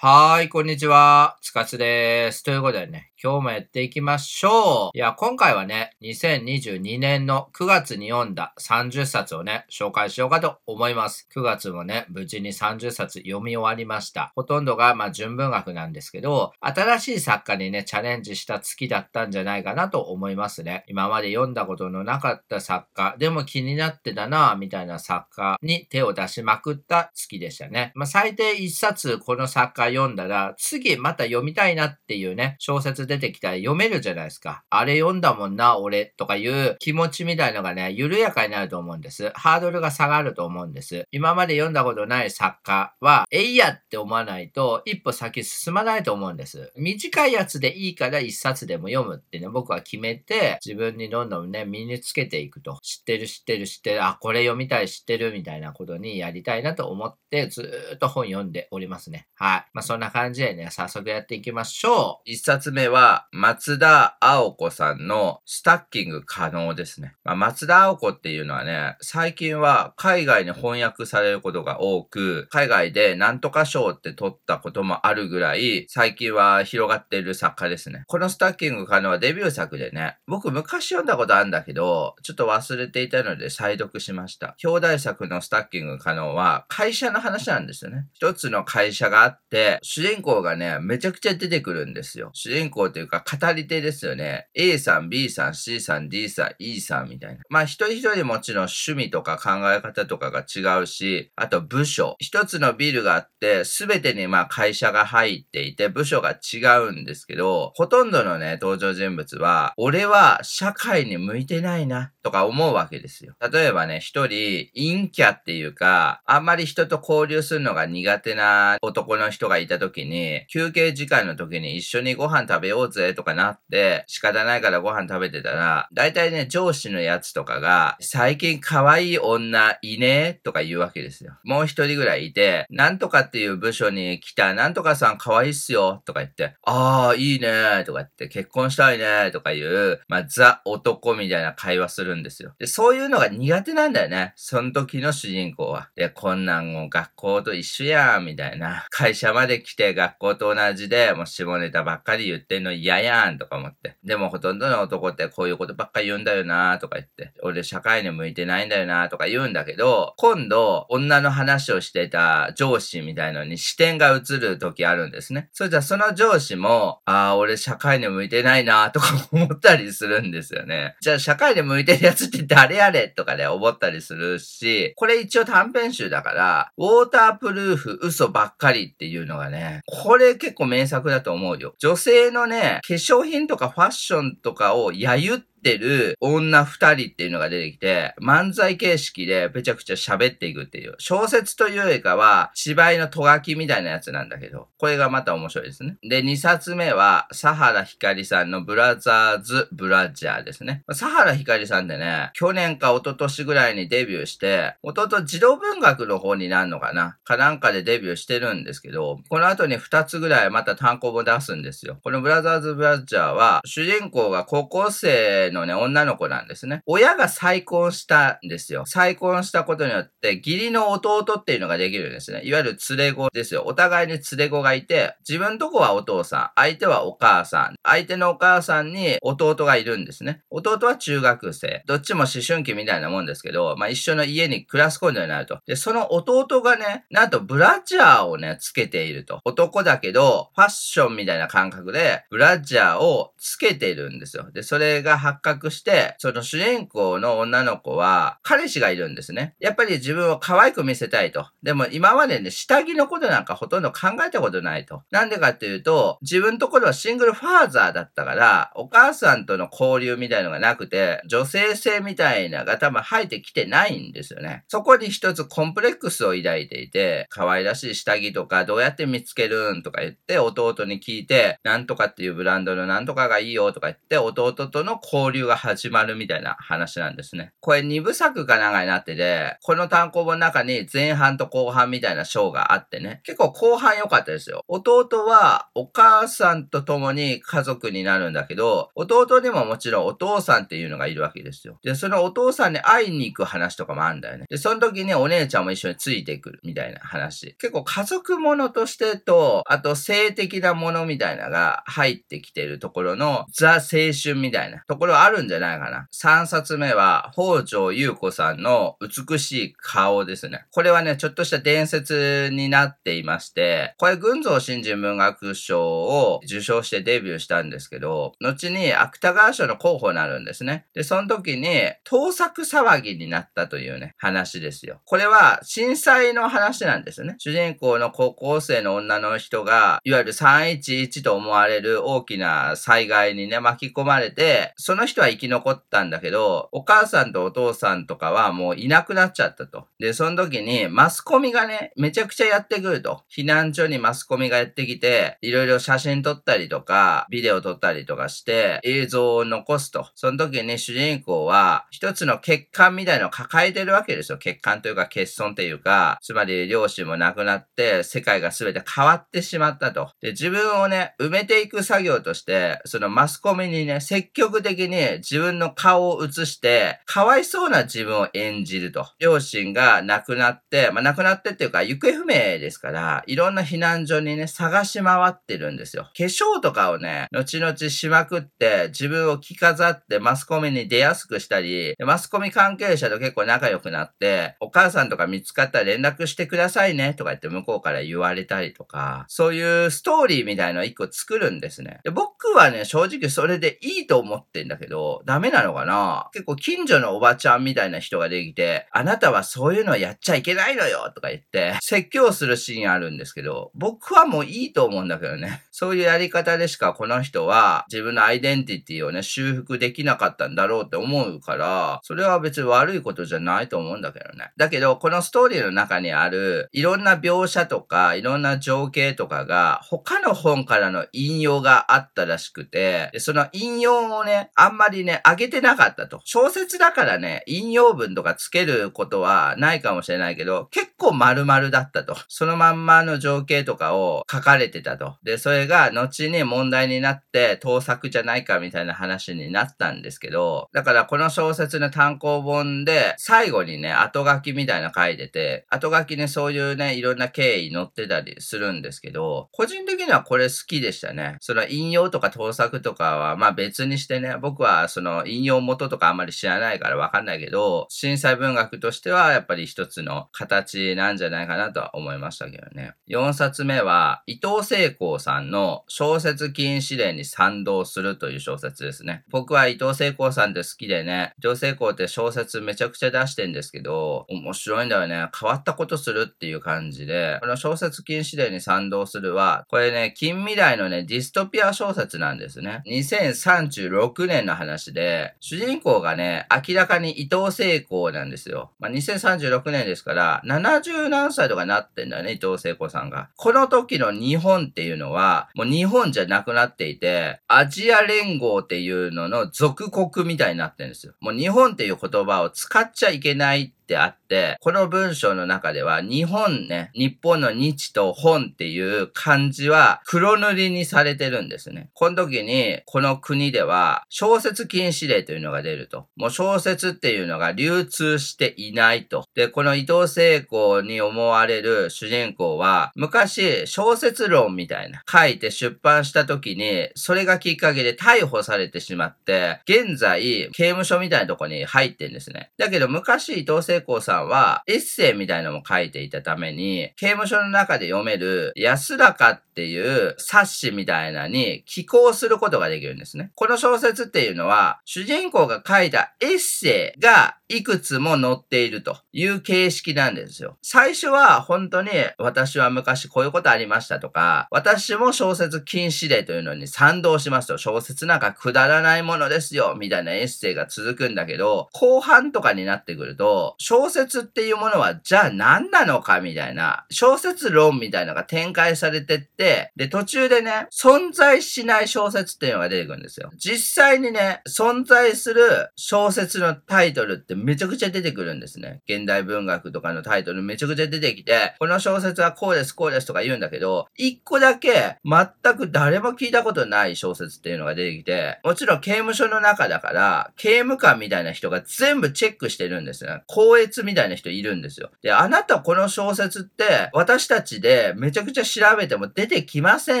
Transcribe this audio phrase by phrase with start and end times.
[0.00, 1.38] はい、こんにちは。
[1.42, 2.44] つかつです。
[2.44, 4.96] ということでね、今日もやっていきましょう。
[4.96, 11.28] いや、今回はね、2022年の9月に読んだ30冊をね、紹介しようかと思います。
[11.34, 14.30] 9月もね、無事に30冊読み終わりました。
[14.36, 20.84] ほとんどが、まあ、純文学なんですけど、新しい作家にね、チャレンジした月だったんじゃないかなと思いますね。
[20.86, 27.90] 今まで読んだことのなかった作家、でも気になってたなぁみたいな作家に手を出しまくった月でしたね。
[27.96, 34.62] まあ、最低1冊この作家読んだら、次また読みたいなっていうね、小説出てきたら読めるじゃないですか。
[34.70, 39.30] あれ読んだもんな、俺、とかいう気持ちみたいのがね、緩やかになると思うんです。
[39.34, 41.06] ハードルが下がると思うんです。
[41.10, 46.72] 今まで読んだことない作家は、えいやって思わないと、一歩先進まないと思うんです。
[46.76, 52.78] 短いやつでいいから一冊でも読むってね、僕は決めて、自分にどんどんね、身につけていくと。
[52.82, 59.26] 知ってる知ってる知ってる、あ、これ読みたい知ってるみたいなことにやりたいなと思って、ずーっと本読んでおりますね。
[59.34, 59.66] はい。
[59.72, 62.30] まあ、そんな感じでね、早速やっていきましょう。
[62.30, 67.14] 一冊目は、は松田青子さんのスタッキング可能ですね。
[67.22, 78.02] まあ、松田青子っていうのはね、最近は海外に翻訳されることが多く、海外でなんとか賞って取ったこともあるぐらい、最近は広がっている作家ですね。
[78.08, 84.56] このスタッキング可能はデビュー作でね、僕昔読んだことあるんだけど、ちょっと忘れていたので再読しました。
[84.64, 88.08] 表題作のスタッキング可能は会社の話なんですよね。
[88.14, 92.30] 一つの会社があって、主人公がね、めちゃくちゃ出てくるんですよ。
[92.32, 94.48] 主人公というか語り手ですよね。
[94.54, 97.42] A さん、B さん、C さん、D さん、E さんみたいな。
[97.48, 102.16] まあ一人一人もちろん趣味とか考え方とかが違うし、あと部署。
[102.18, 106.58] 一つのビルがあって、すべてにまあ会社が入っていて、部署が違
[106.88, 113.34] うんですけど、ほとんどのね、登場人物は、俺は社会に向いてないな、とか思うわけですよ。
[113.52, 131.36] 例えばね、一人、陰キャっていうか、あんまり人と交流するのが苦手な男の人がいた時に、休憩時間の時に一緒にご飯食べようぜとかなって、仕方ないからご飯食べてたら、だいたいね、上司のやつとかが、最近可愛い女いねとか言うわけですよ。
[131.42, 142.54] もう一人ぐらいいて、なんとかっていう部署に来た、なんとかさん可愛いっすよとか言って、ああ、いいねとか言って、結婚したいねとかいう、まあ、ザ男みたいな会話するんですよ。
[142.58, 144.32] で、そういうのが苦手なんだよね。
[144.36, 145.88] その時の主人公は。
[145.96, 148.86] で、こんなんも学校と一緒や、みたいな。
[148.90, 153.96] 会社まで来て学校と同じで、もう下ネタばっかり言ってんの嫌やん、とか思って。
[154.04, 157.32] でもほとんどの男ってこういうことばっか言うんだよな、とか言って。
[157.42, 165.48] 俺社会に向いてないんだよな、とか言うんだけど、今度、女の話をしてた上司みたいのに視点が映る時あるんですね。
[165.52, 170.96] それじゃその上司も、ああ、俺社会に向いてないな、とか思ったりするんですよね。
[171.00, 181.74] じゃあ社会に向いてるやつって誰やれとかで思ったりするし、これ一応短編集だから、ウォータープルーフ嘘ばっかりっていうのがね、これ結構名作だと思うよ。
[181.78, 190.94] 女性のね、化粧品とかファッションとかを揶揄ってる女二人っていうのが出てきて、漫才形式でぺちゃくちゃ喋っていくっていう。
[190.98, 195.96] 小説というよりかは、芝居のとがきみたいなやつなんだけど、これがまた面白いですね。
[196.02, 200.84] で、二冊目は、サハラヒカリさんのブラザーズ・ブラジャーですね。
[200.92, 207.16] サハラヒカリさんってね、去年か一昨年ぐらいにデビューして、弟児童文学の方になるのかな？
[207.24, 211.98] かなんかでデビューしてるんですけど、この後に二つぐらいまた単行本出すんですよ。
[212.02, 216.82] このブラザーズ・ブラジャーは、主人公が高校生のね、女の子なんですね。
[216.86, 218.84] 親が再婚したんですよ。
[218.86, 222.42] 再婚したことによって、義理の弟っていうのができるんですね。
[222.44, 223.64] いわゆる連れ子ですよ。
[223.66, 227.74] お互いに連れ子がいて、自分とこはお父さん、相手はお母さん。
[227.82, 230.42] 相手のお母さんに弟がいるんですね。
[230.50, 231.82] 弟は中学生。
[231.86, 235.60] どっちも思春期みたいなもんですけど、まあ一緒の家に暮らすことになると。
[235.66, 239.40] で、その弟がね、なんとブラジャーをね、つけていると。
[239.44, 244.50] 男だけど、ファッションみたいな感覚で、ブラジャーをつけているんですよ。
[244.52, 249.54] で、それが発覚して、その主人公の女の子は、彼氏がいるんですね。
[249.60, 251.46] やっぱり自分を可愛く見せたいと。
[251.62, 255.02] でも今までね、下着のことなんかほとんど考えたことないと。
[255.10, 264.64] なんでかっていうと、自分ところはシングルファーザーだったから、お母さんとの交流みたいのがなくて、女性性みたいなが多分生えてきてないんですよね。
[264.68, 277.52] そこに一つコンプレックスを抱いていて、可愛らしい下着とかどうやって見つけるんとか言って弟に聞いて、なんとかっていうブランドのなんとかがいいよとか言って弟との交潮流が始まるみたいな話なんですね。
[277.60, 284.62] これ2部作かなんかになってて、この単行本の中に前半と後半みたいな章があってね、結構後半良かったですよ。
[284.68, 291.78] 弟はお母さんと共に家族になるんだけど、弟にももちろんお父さんっていうのがいるわけですよ。
[291.82, 294.46] で、そのお父さんに会いに行く話とかもあるんだよね。
[294.48, 297.54] で、その時にお姉ちゃんも一緒についてくるみたいな話。
[297.58, 306.08] 結構家族ものとしてと、あと性的なものみたいなのが入ってきてるところのザ青春みたいなところあるんじゃないかな。
[306.12, 310.66] 3冊目は北条優子さんの美しい顔ですね。
[310.70, 320.86] これはね、ちょっとした伝説になっていまして、これ群像新人文学賞を受賞してデビューしたんですけど、後に芥川賞の候補になるんですね。
[320.94, 321.68] で、その時に
[322.04, 325.00] 盗作騒ぎになったというね、話ですよ。
[325.04, 327.36] これは震災の話なんですね。
[327.38, 339.86] 主人公の高校生の女の人が、いわゆる311と思われる大きな災害にね、巻き込まれて、その人は生き残ったんだけど、お母さんとお父さんとかはもういなくなっちゃったと。
[339.98, 343.22] で、その時にマスコミがね、めちゃくちゃやってくると。
[343.34, 350.08] 避難所にマスコミがやってきて、いろいろ写真撮ったりとか、ビデオ撮ったりとかして、映像を残すと。
[350.14, 354.38] その時に主人公は、一つの欠陥みたいのを抱えてるわけですよ。
[354.38, 360.10] 欠陥というか欠損というか、つまり両親も亡くなって、世界が全て変わってしまったと。
[360.20, 369.06] で、自分をね、埋めていく作業として、そのマスコミにね、積極的に自分の顔を映して、かわいそうな自分を演じると。
[369.18, 376.04] 両親が亡くなって、まあ、亡くなってっていうか、行方不明ですから、いろんな避難所にね、探し回ってるんですよ。
[376.04, 392.00] 化粧とかをね、後々しまくって、自分を着飾ってマスコミに出やすくしたり、マスコミ関係者と結構仲良くなって、お母さんとか見つかったら連絡してくださいねとか言って向こうから言われたりとか、そういうストーリーみたいのを一個作るんですね。
[392.04, 396.28] で僕はね、正直それでいいと思ってんだけど、どダメなのかな？
[396.32, 405.62] 結構近所のおばちゃんみたいな人ができて、あなたはそういうのやっちゃいけないのよとか言って、説教するシーンあるんですけど、僕はもういいと思うんだけどね。
[405.70, 414.52] そういうやり方でしかこの人は自分のアイデンティティをね、修復できなかったんだろうって思うから、それは別に悪いことじゃないと思うんだけどね。
[414.56, 426.20] だけど、このストーリーの中にある、いろんな描写とか、いろんな情景とかが、他の本からの引用があったらしくて、その引用をね、あんまりね、上げてなかったと。
[426.24, 432.16] 小説だからね、引用文とかつけることはないかもしれないけど、結構丸々だったと。
[432.28, 435.16] そのまんまの情景とかを書かれてたと。
[435.22, 451.36] で、それが後に問題になって盗作じゃないかみたいな話になったんですけど、だからこの小説の単行本で最後にね、後書きみたいな書いてて、後書きね、そういうね、いろんな経緯載ってたりするんですけど、個人的にはこれ好きでしたね。
[451.40, 462.94] その引用とか盗作とかは、まあ別にしてね、僕ははその引用元とかあんまり知らないからわかんないけど、震災文学としてはやっぱり一つの形なんじゃないかなとは思いましたけどね。
[463.08, 469.24] 4冊目は、伊藤聖光さんの小説禁止令に賛同するという小説ですね。
[469.30, 475.28] 僕は伊藤聖光さんって好きでね、伊藤聖光って小説めちゃくちゃ出してんですけど、面白いんだよね。
[475.38, 482.82] 変わったことするっていう感じで、この小説禁止令に賛同するは、これね、近未来のね、ディストピア小説なんですね。
[482.86, 488.72] 2036年の話で、主人公がね、明らかに伊藤聖子なんですよ。
[488.80, 493.30] まあ、2036年ですから、70何歳とかなってんだよね、伊藤聖子さんが。
[493.36, 501.14] この時の日本っていうのは、もう日本じゃなくなっていて、アジア連合っていうのの属国みたいになってるんですよ。
[501.20, 511.88] もう日本っていう言葉を使っちゃいけないってあって、この文章の中では日本ね、日本の日と本っていう漢字は黒塗りにされてるんですね。
[511.94, 516.06] この時に、この国では小説禁止令というのが出ると。
[516.16, 519.24] もう小説っていうのが流通していないと。
[519.34, 532.50] で、この伊藤聖子に思われる主人公は、昔小説論みたいな書いて出版した時に、それがきっかけで逮捕されてしまって、現在刑務所みたいなとこに入ってんですね。
[532.58, 543.30] だけど昔伊藤聖聖光さんはエッセイみたいなのも書いていたために、刑務所の中で読める安らかっていう冊子みたいなに寄稿することができるんですね。
[543.34, 550.58] この小説っていうのは、主人公が書いたエッセイがいくつも載っているという形式なんですよ。
[550.62, 573.30] 最初は本当に私は昔こういうことありましたとか、私も小説禁止令というのに賛同しますと、小説なんかくだらないものですよ、みたいなエッセイが続くんだけど、後半とかになってくると、小説っていうものはじゃあ何なのかみたいな、小説論みたいなのが展開されてって、で、途中でね、存在しない小説っていうのが出てくるんですよ。
[573.36, 578.80] 実際にね、存在する小説のタイトルってめちゃくちゃ出てくるんですね。
[578.88, 593.22] 現代文学とかのタイトルめちゃくちゃ出てきて、この小説はこうです、こうですとか言うんだけど、一個だけ全く誰も聞いたことない小説っていうのが出てきて、もちろん刑務所の中だから、刑務官みたいな人が全部チェックしてるんですね。
[593.26, 594.90] 高越みたいな人いるんですよ。
[595.02, 600.00] で、あなたこの小説って私たちでめちゃくちゃ調べても出てきませ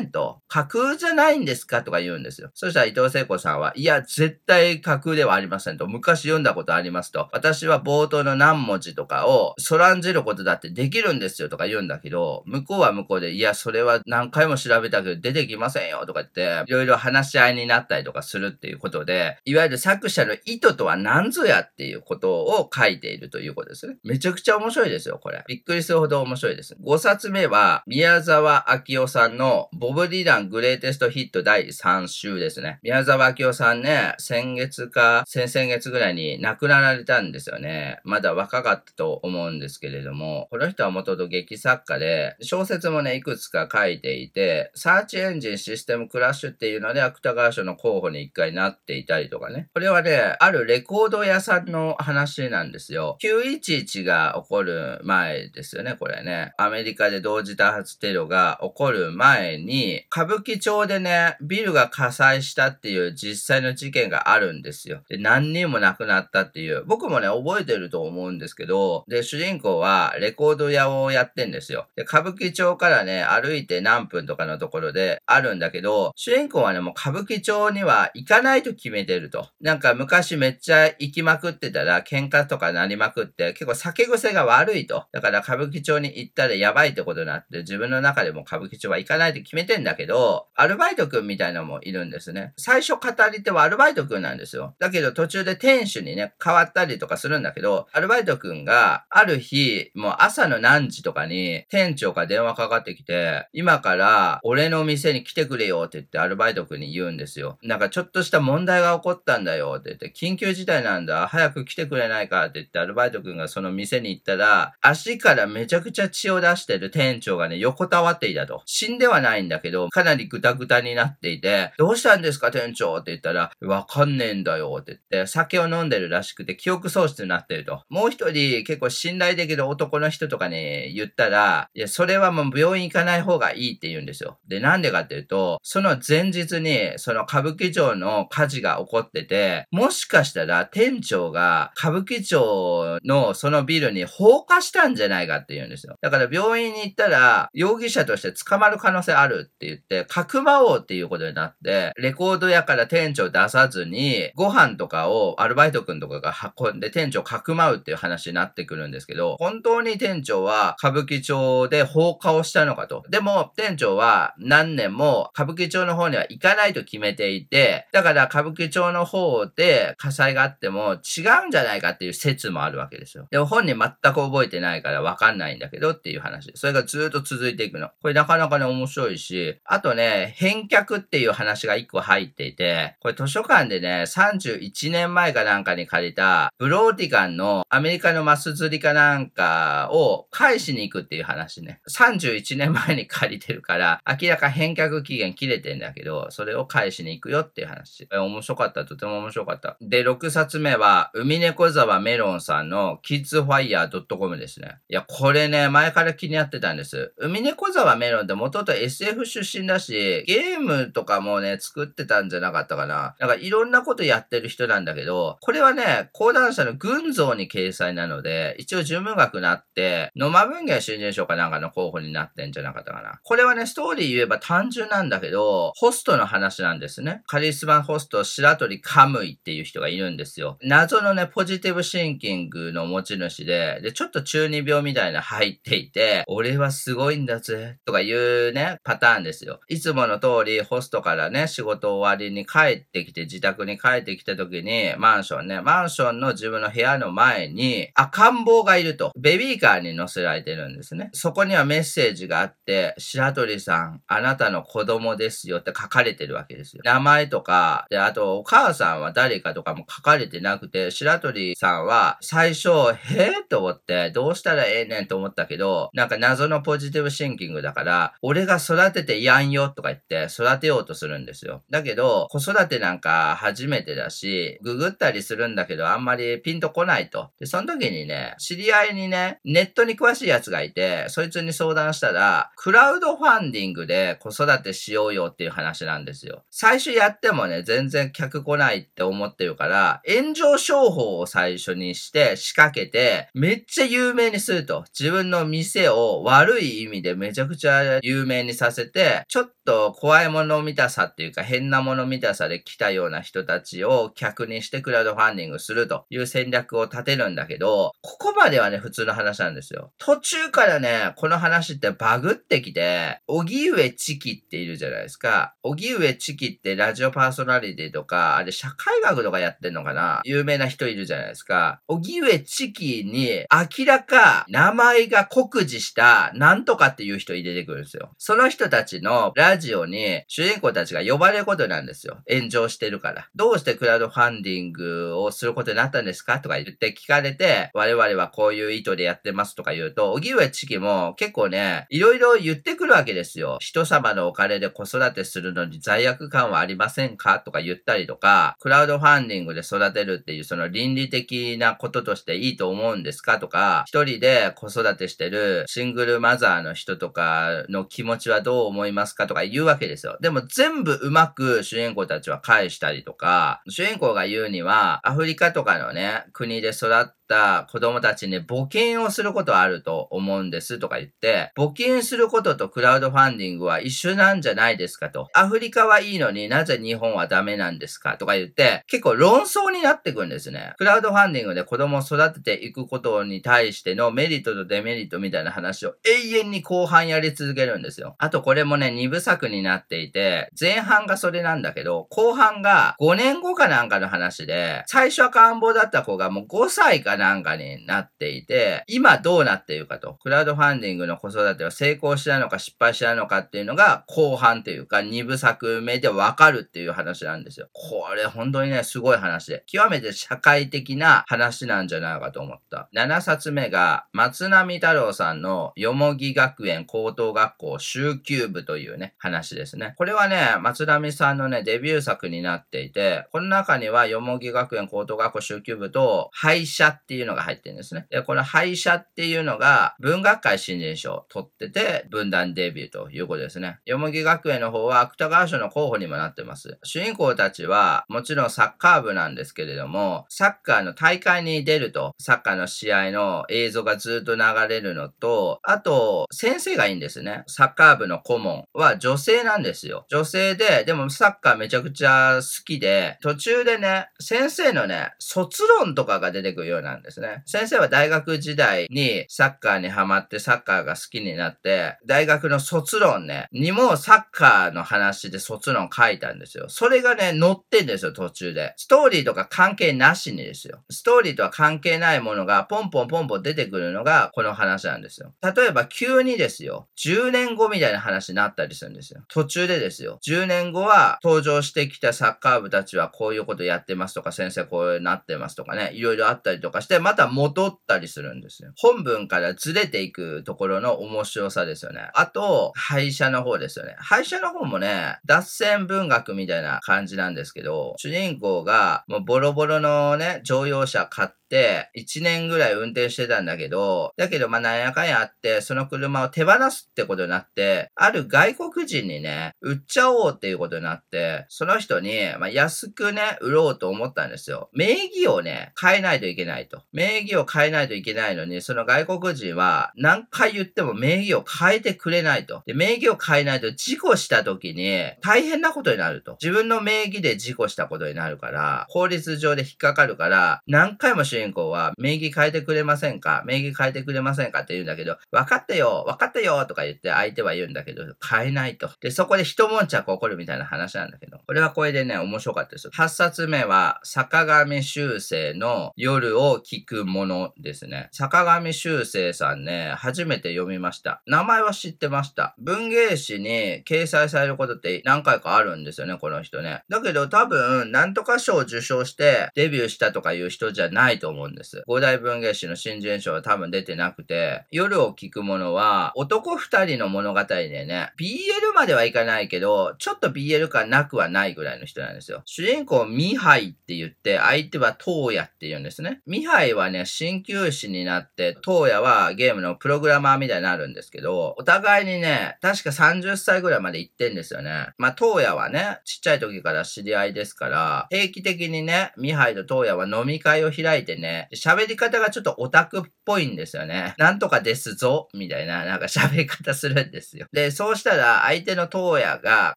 [0.00, 0.40] んと。
[0.48, 2.50] 架空じゃないんですかとか言うんですよ。
[2.54, 5.86] そしたら伊藤聖子さんは、いや、絶対架空ではありませんと。
[5.86, 7.25] 昔読んだことありますと。
[7.32, 23.96] 私は冒頭の何文字とかをそらんじることだってできるんですよとか言うんだけど、向こうは向こうで、いや、それは何回も調べたけど出てきませんよとか言って、いろいろ話し合いになったりとかするっていうことで、いわゆる作者の意図とは何ぞやっていうことを書いているということですね。
[24.04, 25.44] めちゃくちゃ面白いですよ、これ。
[25.46, 26.76] びっくりするほど面白いです。
[26.82, 32.78] 5冊目は、宮沢明夫さんのボブ・ディラングレイテストヒット第3週ですね。
[32.82, 38.00] 宮沢明夫さんね、先月か先々月ぐらいに亡くなられたんですよね。
[38.04, 49.68] まだ若かったと思うんですけれども、この人は元々劇作家で、小説もね、いくつか書いていて、サーチエンジンシステムクラッシュっていうので、芥川賞の候補に一回なっていたりとかね。
[49.74, 53.18] これはね、あるレコード屋さんの話なんですよ。
[53.22, 56.52] 911が起こる前ですよね、これね。
[56.58, 65.02] アメリカで同時多発テロが起こる前に、歌舞伎町でね、ビルが火災したっていう実際の事件があるんですよ。
[65.08, 66.84] で、何人も亡くなったっていう。
[66.84, 71.86] 僕もね、覚えてると思うんですけど、で、主人公はレコード屋をやってんですよ。
[71.96, 79.48] で、歌舞伎町からね、歩いて何分とかのところであるんだけど、主人公はね、もう歌舞伎町には行かないと決めてると。
[79.60, 85.04] なんか昔めっちゃ行きまくってたら喧嘩とかなりまくって結構酒癖が悪いと。
[85.12, 92.52] だから歌舞伎町に行ったらやばいってことになって自分の中でも歌舞伎町は行かないと決めてんだけど、アルバイト君みたいなのもいるんですね。
[92.56, 93.00] 最初語
[93.32, 94.74] り手はアルバイト君なんですよ。
[94.78, 107.58] だけど途中で店主にね、変わったりとかするんだけど、アルバイト君がある日、もう朝の何時とかに店長から電話かかってきて、今から俺の店に来てくれよって言ってアルバイト君に言うんですよ。
[107.62, 118.62] なんかちょっとした問題が起こったんだよって言って、緊急事態なんだ、早く来てくれないかって言ってアルバイト君がその店に行ったら、足からめちゃくちゃ血を出してる店長がね、横たわっていたと。
[118.66, 122.98] 死んではないんだけど、かなりグタグタになっていて、どうしたんですか店長？
[122.98, 127.82] って言ったら、わかんねえんだよって言って、酒を飲んでるらしくて記憶喪失になってると。
[127.88, 134.38] もう一人結構信頼できる男の人とかに言ったら、いや、それはもう病院行かない方がいいって言うんですよ。
[134.48, 145.96] で、なんでかっていうと、その前日に、その歌舞伎町の火事が起こってて、もしかしたら店長が歌舞伎町のそのビルに放火したんじゃないかって言うんですよ。
[146.00, 163.04] だから病院に行ったら、容疑者として捕まる可能性あるって言って、かくまおうっていうことになって、レコード屋から店長出さずに、ご飯とかをアルバイト君とかが運んで店長かくまうっていう話になってくるんですけど、本当に店長は歌舞伎町で放火をしたのかと。
[163.10, 173.26] でも、店長は何年も歌舞伎町の方には行かないと決めていて、だから歌舞伎町の方で火災があっても違うんじゃないかっていう説もあるわけですよ。
[173.30, 176.52] でも本人全く覚えてないからわかんないんだけどっていう話。
[176.54, 177.90] それがずっと続いていくの。
[178.02, 191.80] これなかなかね面白いし、あとね、返却っていう話が一個入っていて、これ図書館でね、31年前かなんかに借りた、ブローティガンのアメリカのマス釣りかなんかを返しに行くっていう話ね。
[191.90, 198.08] 31年前に借りてるから、 明らか返却期限切れてんだけど、それを返しに行くよっていう話。
[198.10, 198.86] 面白かった。
[198.86, 199.76] とても面白かった。
[199.82, 204.78] で、6冊目は、海猫沢メロンさんの kidsfire.com ですね。
[204.88, 207.12] いや、これね、前から気になってたんです。
[207.18, 213.14] 海猫沢メロンって元々 SF 出身だし、ゲームとかもね、作ってたんじゃなかったかな。
[213.18, 223.20] なんかいろんなことやってる人なんだけど、これはね、講談社の群像に掲載なので、一応純文学なって、野間文芸新人賞かなんかの候補になってんじゃなかったかな。
[223.22, 227.22] これはね、ストーリー言えば単純なんだけど、ホストの話なんですね。
[227.26, 230.58] カリスマホスト白鳥カムイっていう人がいるんですよ。
[230.62, 239.60] 謎のね、ポジティブシンキングの持ち主で、で、ちょっと中二病みたいな入っていて、俺はすごいんだぜ、とかいうね、パターンですよ。
[239.68, 249.12] いつもの通り、ホストからね、仕事終わりに帰ってきて、自宅に帰ってきた時に、マンションね、マンションの自分の部屋の前に赤ん坊がいると。
[249.16, 251.10] ベビーカーに乗せられてるんですね。
[251.12, 256.82] そこにはメッセージがあって、白鳥さん、あなたの子供ですよって書かれてるわけですよ。
[256.84, 271.62] 名前とか、で、あとお母さんは誰かとかも書かれてなくて、白鳥さんは最初、へえと思って、どうしたらええねんと思ったけど、なんか謎のポジティブシンキングだから、俺が育ててやんよとか言って育てようとするんですよ。
[271.70, 277.30] だけど、子育てなんか初めてだし、ググったりするんだけど、あんまりピンとこないと。
[277.38, 286.44] で、その時にね、知り合いにね、ネットに詳しいやつがいて、そいつに相談したら、クラウドファンディングで子育てしようよっていう話なんですよ。
[286.50, 294.84] 最初やってもね、全然客来ないって思ってるから、炎上商法を最初にして仕掛けて、めっちゃ有名にすると。
[294.98, 309.92] 自分の店を悪い意味でめちゃくちゃ有名にさせて、ちょっと怖いもの見たさっていうか変なもの見たさで来たような人たちを客にしてクラウドファンディングするという戦略を立てるんだけど、ここまではね、普通の話なんですよ。
[309.98, 315.54] 途中からね、この話ってバグってきて、荻上チキっているじゃないですか。
[315.62, 321.80] 荻上チキってラジオパーソナリティとか、あれ社会学とかやってんのかな有名な人いるじゃないですか。
[321.88, 323.44] 荻上チキに
[323.78, 328.12] 明らか名前が酷似したなんとかっていう人入れてくるんですよ。
[328.18, 332.18] その人たちのララジオに主人公たちが呼ばれることなんですよ。
[332.30, 333.30] 炎上してるから。
[333.34, 343.56] どうしてクラウドファンディングをすることになったんですかとか言って聞かれて、我々はこういう意図でやってますとか言うと、荻上チキも結構ね、いろいろ言ってくるわけですよ。
[343.60, 360.18] 人様のお金で子育てするのに罪悪感はありませんかとか言ったりとか、クラウドファンディングで育てるっていうその倫理的なこととしていいと思うんですかとか、一人で子育てしてるシングルマザーの人とかの気持ちはどう思いますかとか言うわけですよ。
[360.20, 375.28] でも全部うまく主人公たちは返したりとか、主人公が言うには、アフリカとかのね、国で育っった子供たちに募金をすることはあると思うんですとか言って、募金することとクラウドファンディングは一緒なんじゃないですかと。
[375.34, 380.74] アフリカはいいのになぜ日本はダメなんですかとか言って、結構論争になってくんですね。
[380.78, 388.14] クラウドファンディングで子供を育てていくことに対してのメリットとデメリットみたいな話を永遠に後半やり続けるんですよ。
[388.18, 400.14] あとこれもね、二部作になっていて、前半がそれなんだけど、後半が5年後かなんかの話で、最初は赤ん坊だった子がもう5歳かなんかになっていて、今どうなっているかと。
[400.22, 407.68] クラウドファンディングの子育ては成功したのか失敗したのかっていうのが後半というか2部作目でわかるっていう話なんですよ。
[407.72, 412.88] これ本当にね、すごい話で、極めて社会的な話なんじゃないかと思った。
[412.94, 419.94] 7冊目が松並太郎さんのよもぎ学園高等学校週休部というね、話ですね。
[419.96, 428.08] これはね、松並さんのね、デビュー作になっていて、この中にはよもぎ学園高等学校週休部と廃車っっていうのが入ってるんですね。
[428.10, 433.78] で、この廃車っていうのが文学界新人賞を取ってて、分断デビューということですね。
[433.86, 436.78] よもぎ学園の方は芥川賞の候補にもなってます。
[436.82, 447.44] 主人公たちはもちろんサッカー部なんですけれども、サッカーの大会に出ると、サッカーの試合の映像がずっと流れるのと、あと、先生がいいんですね。
[447.46, 450.06] サッカー部の顧問は女性なんですよ。
[450.08, 457.42] 女性で、でもサッカーめちゃくちゃ好きで、途中でね、先生のね、卒論とかが出てくるようなんですね。
[457.46, 466.68] 先生は大学時代にサッカーにハマってサッカーが好きになって、大学の卒論ね、にもサッカーの話で卒論書いたんですよ。
[466.68, 468.74] それがね、載ってんですよ、途中で。
[468.76, 470.82] ストーリーとか関係なしにですよ。
[470.90, 475.34] ストーリーとは関係ないものがポンポンポンポン出てくるのがこの話なんですよ。
[475.42, 479.22] 例えば急にですよ、10年後みたいな話になったりするんですよ。
[479.28, 480.18] 途中でですよ。
[480.26, 488.72] 10年後は登場してきたサッカー部たちはこういうことやってますとか、先生こうなってますとかね、いろいろあったりとかして、また戻ったりするんですよ。
[488.76, 492.08] 本文からずれていくところの面白さですよね。
[492.14, 493.96] あと、廃車の方ですよね。
[493.98, 514.68] 廃車の方もね、脱線文学みたいな感じなんですけど、主人公がもうボロボロのね、乗用車買って、っ1年ぐらい運転してたんだけど、だけどまあなんやかんやあって、その車を手放すってことになって、ある外国人にね、売っちゃおうっていうことになって、その人に、まあ、安くね、売ろうと思ったんですよ。
[514.72, 516.75] 名義をね、変えないといけないと。
[516.92, 522.62] 名義を変えないといけないのに、その外国人は何回言っても名義を変えてくれないと。
[522.66, 526.38] で、名義を変えないと事故した時に大変なことになると。
[526.42, 533.42] 自分の名義で事故したことになるから、法律上で引っかかるから、何回も主主人公は、名義変えてくれませんか？
[533.46, 538.90] 名義変えてくれませんかって言うんだけど、分かったよ分かったよとか言って相手は言うんだけど、変えないと。
[539.00, 542.88] で、そこで一悶着起こるみたいな話なんだけど、これはこれでね、面白かったです。
[542.88, 548.08] 8冊目は、坂上修正の夜を聞くものですね。
[548.10, 551.22] 坂上修正さんね、初めて読みました。
[551.24, 552.56] 名前は知ってました。
[552.58, 556.82] 文芸誌に掲載されることって何回かあるんですよね、この人ね。
[556.88, 561.84] だけど多分、なんとか賞を受賞してデビューしたとかいう人じゃないと思うんです。
[561.86, 572.42] 五大文芸誌の新人賞は多分出てなくて、夜を聞くものは男二人の物語でね、BL まではいかないけど、ちょっと BL 感なくはないぐらいの人なんですよ。
[572.44, 576.22] 主人公ミハイって言って、相手はトーヤって言うんですね。
[576.26, 584.88] ミ杯はね、鍼灸師になって、東野はゲームのプログラマーみたいになるんですけど、お互いにね、確か30歳ぐらいまで行ってんですよね。
[584.98, 594.14] まあ、東野はね、ちっちゃい時から知り合いですから、定期的にね、ミハイと東野は飲み会を開いてね、喋り方がちょっとオタクっぽいんですよね。
[594.16, 597.46] なんとかですぞ、みたいな、なんか喋り方するんですよ。
[597.52, 599.74] で、そうしたら、相手のトーヤが、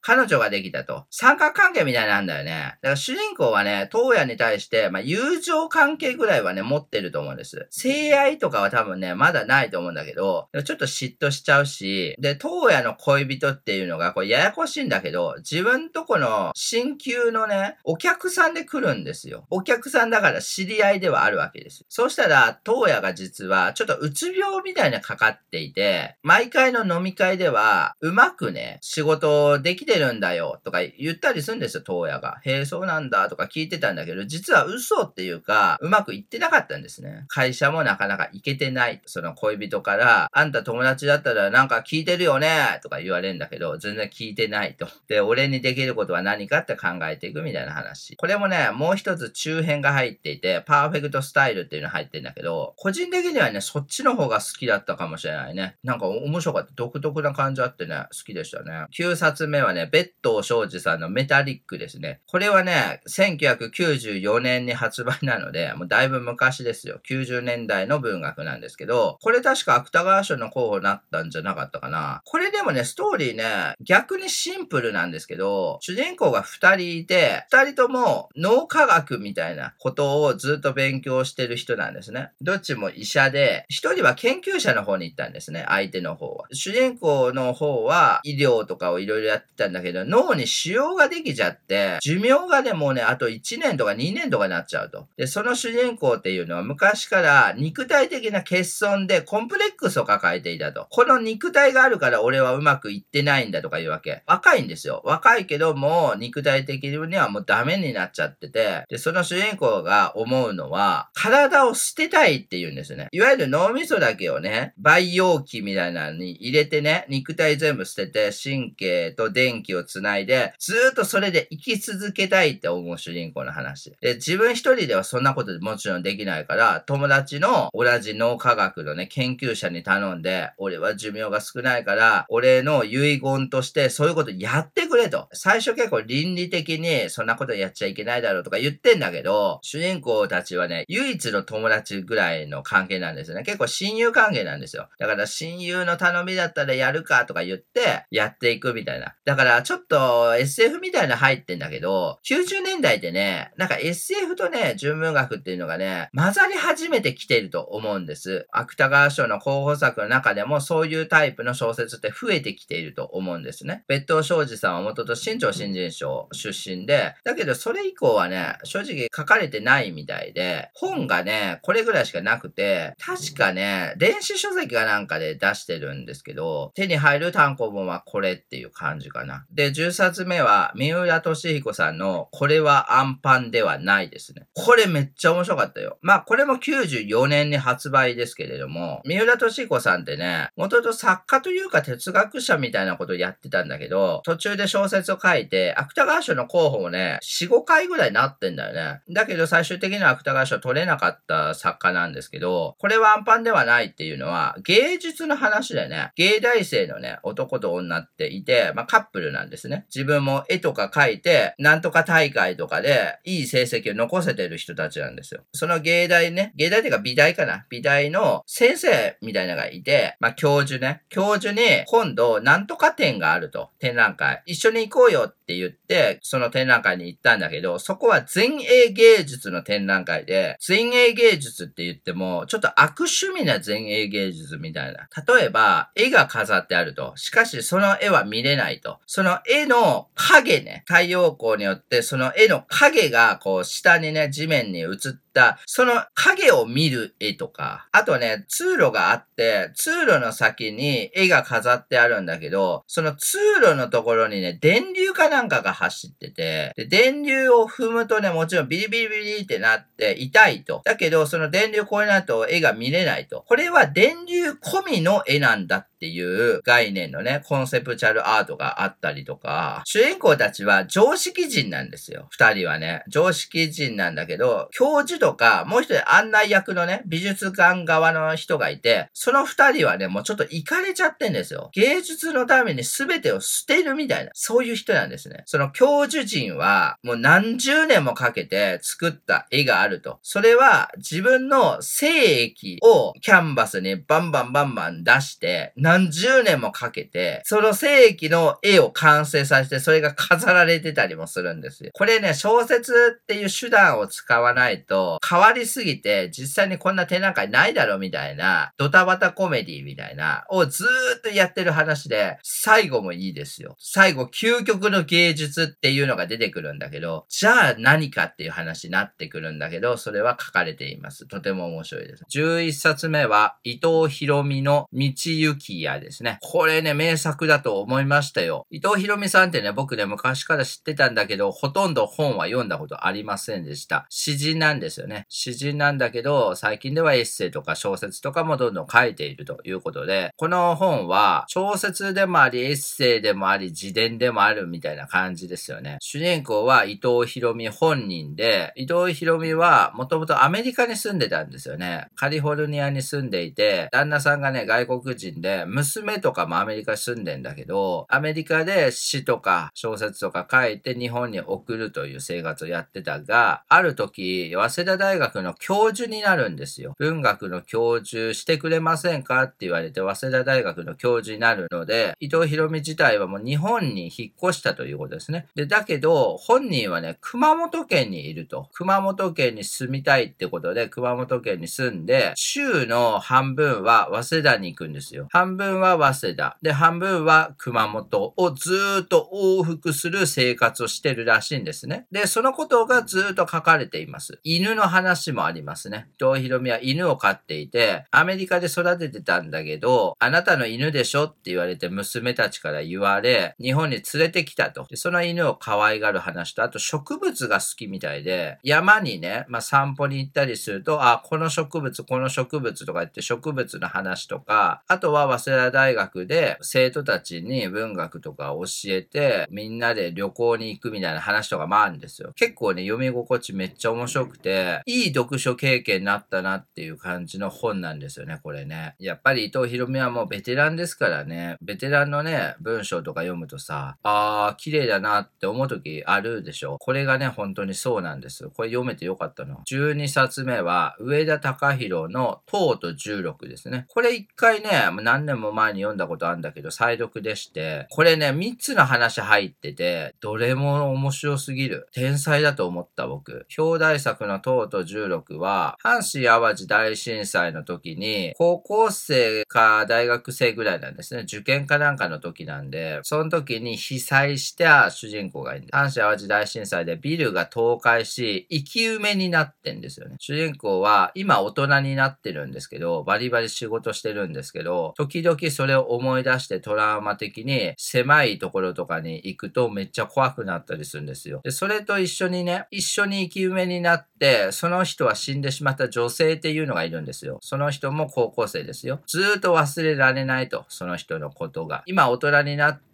[0.01, 1.05] 彼女ができたと。
[1.09, 2.77] 三角関係みたいなんだよね。
[2.81, 7.67] だから主人公はね、トーヤに対して、まあ、友情関係ぐらいはね、持ってると思うんです。
[7.71, 19.45] 性愛とかは多分ね、まだないと思うんだけど、ちょっと嫉妬しちゃうし、で、東野の恋人っていうのが、これややこしいんだけど、自分とこの新旧のね、お客さんで来るんですよ。
[19.49, 21.85] お客さんだから知り合いではあるわけです。
[21.89, 32.39] そうしたら、東野が実は、ちょっとうつ病みたいなかかっていて、毎回の飲み会では、うまくね、仕事できてるんだよ、とか言ったりするんですよ、東野が。
[32.43, 37.25] へえ、そうなんだ、とか聞いてたんだけど、実は嘘っていうか、うまくいってなかったんですね。
[37.27, 39.01] 会社もなかなか行けてない。
[39.05, 44.87] その恋人から、あんた友達だったらなんか聞いてるよねとか言われるんだけど、全然聞いてないと。
[45.07, 48.15] で、俺にできることは何かって考えていくみたいな話。
[48.17, 55.75] これもね、もう一つ中編が入っていて、パーフェクトスタイルっていうの入ってんだけど、個人的にはね、そっちの方が好きだったかもしれないね。
[55.83, 56.71] なんか面白かった。
[56.75, 58.85] 独特な感じあってね、好きでしたね。
[58.97, 62.21] 9冊目はね、ベッド庄司さんのメタリックですね。
[62.27, 66.99] これはね、1994年に発売なので、もうだいぶ昔ですよ。
[67.07, 72.21] 90年代の文学なんですけど、これ確か芥川賞の候補になったんじゃなかったかな。
[72.25, 82.31] これでもね、ストーリーね、逆にシンプルなんですけど、主人公が2人いて、2人とも脳科学みたいなことをずっと勉強してる人なんですね。
[82.41, 86.47] どっちも医者で、1人は研究者の方に行ったんですね、相手の方は。
[86.53, 95.07] 主人公の方は医療とかをいろいろやってたんだけど、脳に腫瘍ができちゃって、寿命がね、もうね、あと1年とか2年とかになっちゃうと。
[95.17, 100.87] で、その主人公っていうのは昔から肉体的な欠損でコンプレックスを抱えていたと。
[100.89, 104.23] この肉体があるから俺はうまくいってないんだとか言うわけ。
[104.27, 105.01] 若いんですよ。
[105.03, 113.08] 若いけども、肉体的にはもうダメになっちゃってて、で、その主人公が思うのは、体を捨てたいって言うんですね。
[113.11, 123.95] いわゆる脳みそだけをね、培養器みたいなのに入れてね、肉体全部捨てて、神経と電気をつないで、ずーっとそれで生き続けたいって思う主人公の話。
[124.01, 135.27] で、自分一人ではそんなこともちろんできないから、友達の同じ脳科学のね、研究者に頼んで、俺は寿命が少ないから、俺の遺言としてそういうことやってくれと。
[135.33, 143.43] 最初結構倫理的にそんなことやっちゃいけないだろうとか言ってんだけど、主人公たちはね、唯一の友達ぐらいの関係なんですね。
[143.43, 144.89] 結構親友関係なんですよ。
[144.99, 149.15] だから親友の頼みだったらやるかとか言って、やっていくみたいな。
[149.25, 158.47] だからちょっと SF みたいな入ってんだけど、90年代でね、なんか SF とね、純文学っていうのがね、混ざり始めてきてると思うんです。
[158.51, 163.83] 芥川賞の候補作の中でもそういうタイプの小説って増えてきていると思うんですね。
[163.87, 179.45] 別当庄司さんは元と新潮新人賞出身で、だけどそれ以降はね、正直書かれてないみたいで、本がね、これぐらいしかなくて、確かね、電子書籍がなんかで出してるんですけど、手に入る単行本はこれっていう感じかな。
[179.51, 184.47] で、10冊目は、三浦俊彦さんの、これはアンパンではないですね。
[184.53, 185.97] これめっちゃ面白かったよ。
[186.01, 199.01] まあ、これも94年に発売ですけれども、三浦俊彦さんってね、もともと作家というか哲学者みたいなことをやってたんだけど、途中で小説を書いて、芥川賞の候補もね、4、5回ぐらいなってんだよね。
[199.09, 209.85] だけど最終的には芥川賞取れなかった作家なんですけど、これはアンパンではないっていうのは、芸術の話でね、芸大生のね、男と女っていて、まあカップルなんですね。
[209.93, 215.41] 自分も絵とか描いて、なんとか大会とかで、いい成績を残せてる人たちなんですよ。
[215.53, 224.43] その芸大ね、芸大っていうか美大かな美大の先生みたいなのがいて、まあ教授ね、教授に今度なんとか展があると、展覧会。
[224.45, 235.07] 一緒に行こうよって言って、その展覧会に行ったんだけど、そこは前衛芸術の展覧会で、前衛芸術って言っても、ちょっと悪趣味な前衛芸術みたいな。
[235.25, 237.13] 例えば、絵が飾ってあると。
[237.15, 238.99] しかし、その絵は見れないと。
[239.05, 245.28] その絵の影ね、太陽光によって、その絵の影が、こう、下にね、地面に映って、
[245.65, 260.81] その影を見る絵とか、あとね、通路があって、通路の先に絵が飾ってあるんだけど、その通路のところにね、電流かなんかが走ってて、で、電流を踏むとね、もちろんビリビリビリってなって痛いと。
[260.85, 263.43] だけど、その電流これないと絵が見れないと。
[263.47, 272.27] これは電流込みの絵なんだっていう概念のね、コンセプチャルアートがあったりとか、主人公たちは常識人なんですよ。
[272.31, 281.69] 二人はね、常識人なんだけど、教授とか、もう一人案内役のね、美術館側の人がいて、その二人はね、もうちょっと行かれちゃってんですよ。
[281.73, 285.43] 芸術のために全てを捨てるみたいな、そういう人なんですね。
[285.47, 290.19] その教授人は、もう何十年もかけて作った絵があると。
[290.21, 301.89] それは自分の精液をキャンバスにバンバンバンバン出して、何十年もかけて、その精液の絵を完成させて、それが飾られてたりもするんですよ。
[301.95, 313.75] これね、小説っていう手段を使わないと、変わりすぎて、実際にこんな展覧会ないだろみたいな、ドタバタコメディみたいな、をずーっとやってる話で、最後もいいですよ。
[313.79, 321.25] 最後、究極の芸術っていうのが出てくるんだけど、じゃあ何かっていう話になってくるんだけど、それは書かれています。
[321.25, 322.25] とても面白いです。
[322.31, 326.37] 11冊目は、伊藤博美の道行き屋ですね。
[326.41, 328.65] これね、名作だと思いましたよ。
[328.69, 334.05] 伊藤博美さんってね、僕ね、昔から知ってたんだけど、ほとんど本は読んだことありませんでした。
[334.09, 335.25] 詩人なんですよね。
[335.29, 345.97] 詩人なんだけど、最近ではエッセイとか小説とかもどんどん書いているということで、この本は小説でもあり、エッセイでもあり、自伝でもあるみたいな感じですよね。
[346.01, 352.07] 主人公は伊藤博美本人で、伊藤博美はもともとアメリカに住んでたんですよね。
[352.15, 366.95] カリフォルニアに住んでいて、旦那さんがね、外国人で、娘とかもアメリカ住んでんだけど、アメリカで詩とか小説とか書いて日本に送るという生活をやってたが、ある時、早稲田大学の教授になるんですよ。
[366.97, 375.47] 文学の教授してくれませんかって言われて、早稲田大学の教授になるので、伊藤博美自体はもう日本に引っ越したということですね。
[375.55, 378.67] で、だけど、本人はね、熊本県にいると。
[378.73, 385.27] 熊本県に住みたいってことで、熊本県に住んで、週の半分は早稲田に行くんですよ。
[385.31, 386.57] 半分は早稲田。
[386.61, 392.07] で、半分は熊本をずーっと往復する生活をしてるらしいんですね。
[392.11, 394.39] で、そのことがずーっと書かれています。
[394.43, 396.07] 犬の話もありますね。
[396.19, 404.87] 伊藤博美は犬を飼っていて、アメリカで育ててたんだけど、あなたの犬でしょって言われて娘たちから言われ、日本に連れてきたと。
[404.89, 422.31] でその犬を可愛がる話と、あと植物が好きみたいで、山にね、まあ、散歩に行ったりすると、あ、この植物、この植物とか言って植物の話とか、あとは早稲田大学で生徒たちに文学とか教えて、みんなで旅行に行くみたいな話とかもあるんですよ。
[422.35, 428.95] 結構ね、読み心地めっちゃ面白くて、いい読書経験になったなっていう感じの本なんですよね、これね。
[428.99, 436.77] やっぱり伊藤博美はもうベテランですからね、ベテランのね、文章とか読むとさ、あー、綺麗だなって思う時あるでしょ。
[436.79, 438.49] これがね、本当にそうなんです。
[438.49, 439.61] これ読めてよかったな。
[439.69, 443.85] 12冊目は、上田隆弘の唐と16ですね。
[443.87, 444.69] これ一回ね、
[445.01, 451.87] 何年もも前に読んだことあるんだけど、再読でして、これね、3つの話入ってて、どれも面白すぎる。
[451.93, 453.45] 天才だと思った僕。
[453.57, 461.21] 表題作の唐と16は、阪神淡路大震災の時に、高校生か大学生ぐらいなんですね。
[461.23, 465.75] 受験かなんかの時なんで、その時に被災した主人公がいるんです。
[465.75, 470.15] 阪神淡路大震災でビルが倒壊し、生き埋めになってんですよね。
[470.19, 481.41] 主人公は今大人になってるんですけど、バリバリ仕事してるんですけど、時時々それを思い出してトラウマ的に狭いところとかに行くとめっちゃ怖くなったりするんですよ。
[481.43, 487.39] で、それと一緒にね、一緒に生き埋めになって、その人は死んでしまった女性っていうのがいるんですよ。
[487.41, 489.01] その人も高校生ですよ。
[489.07, 491.83] ずっと忘れられないと、その人のことが。
[491.85, 492.88] 今大人になって、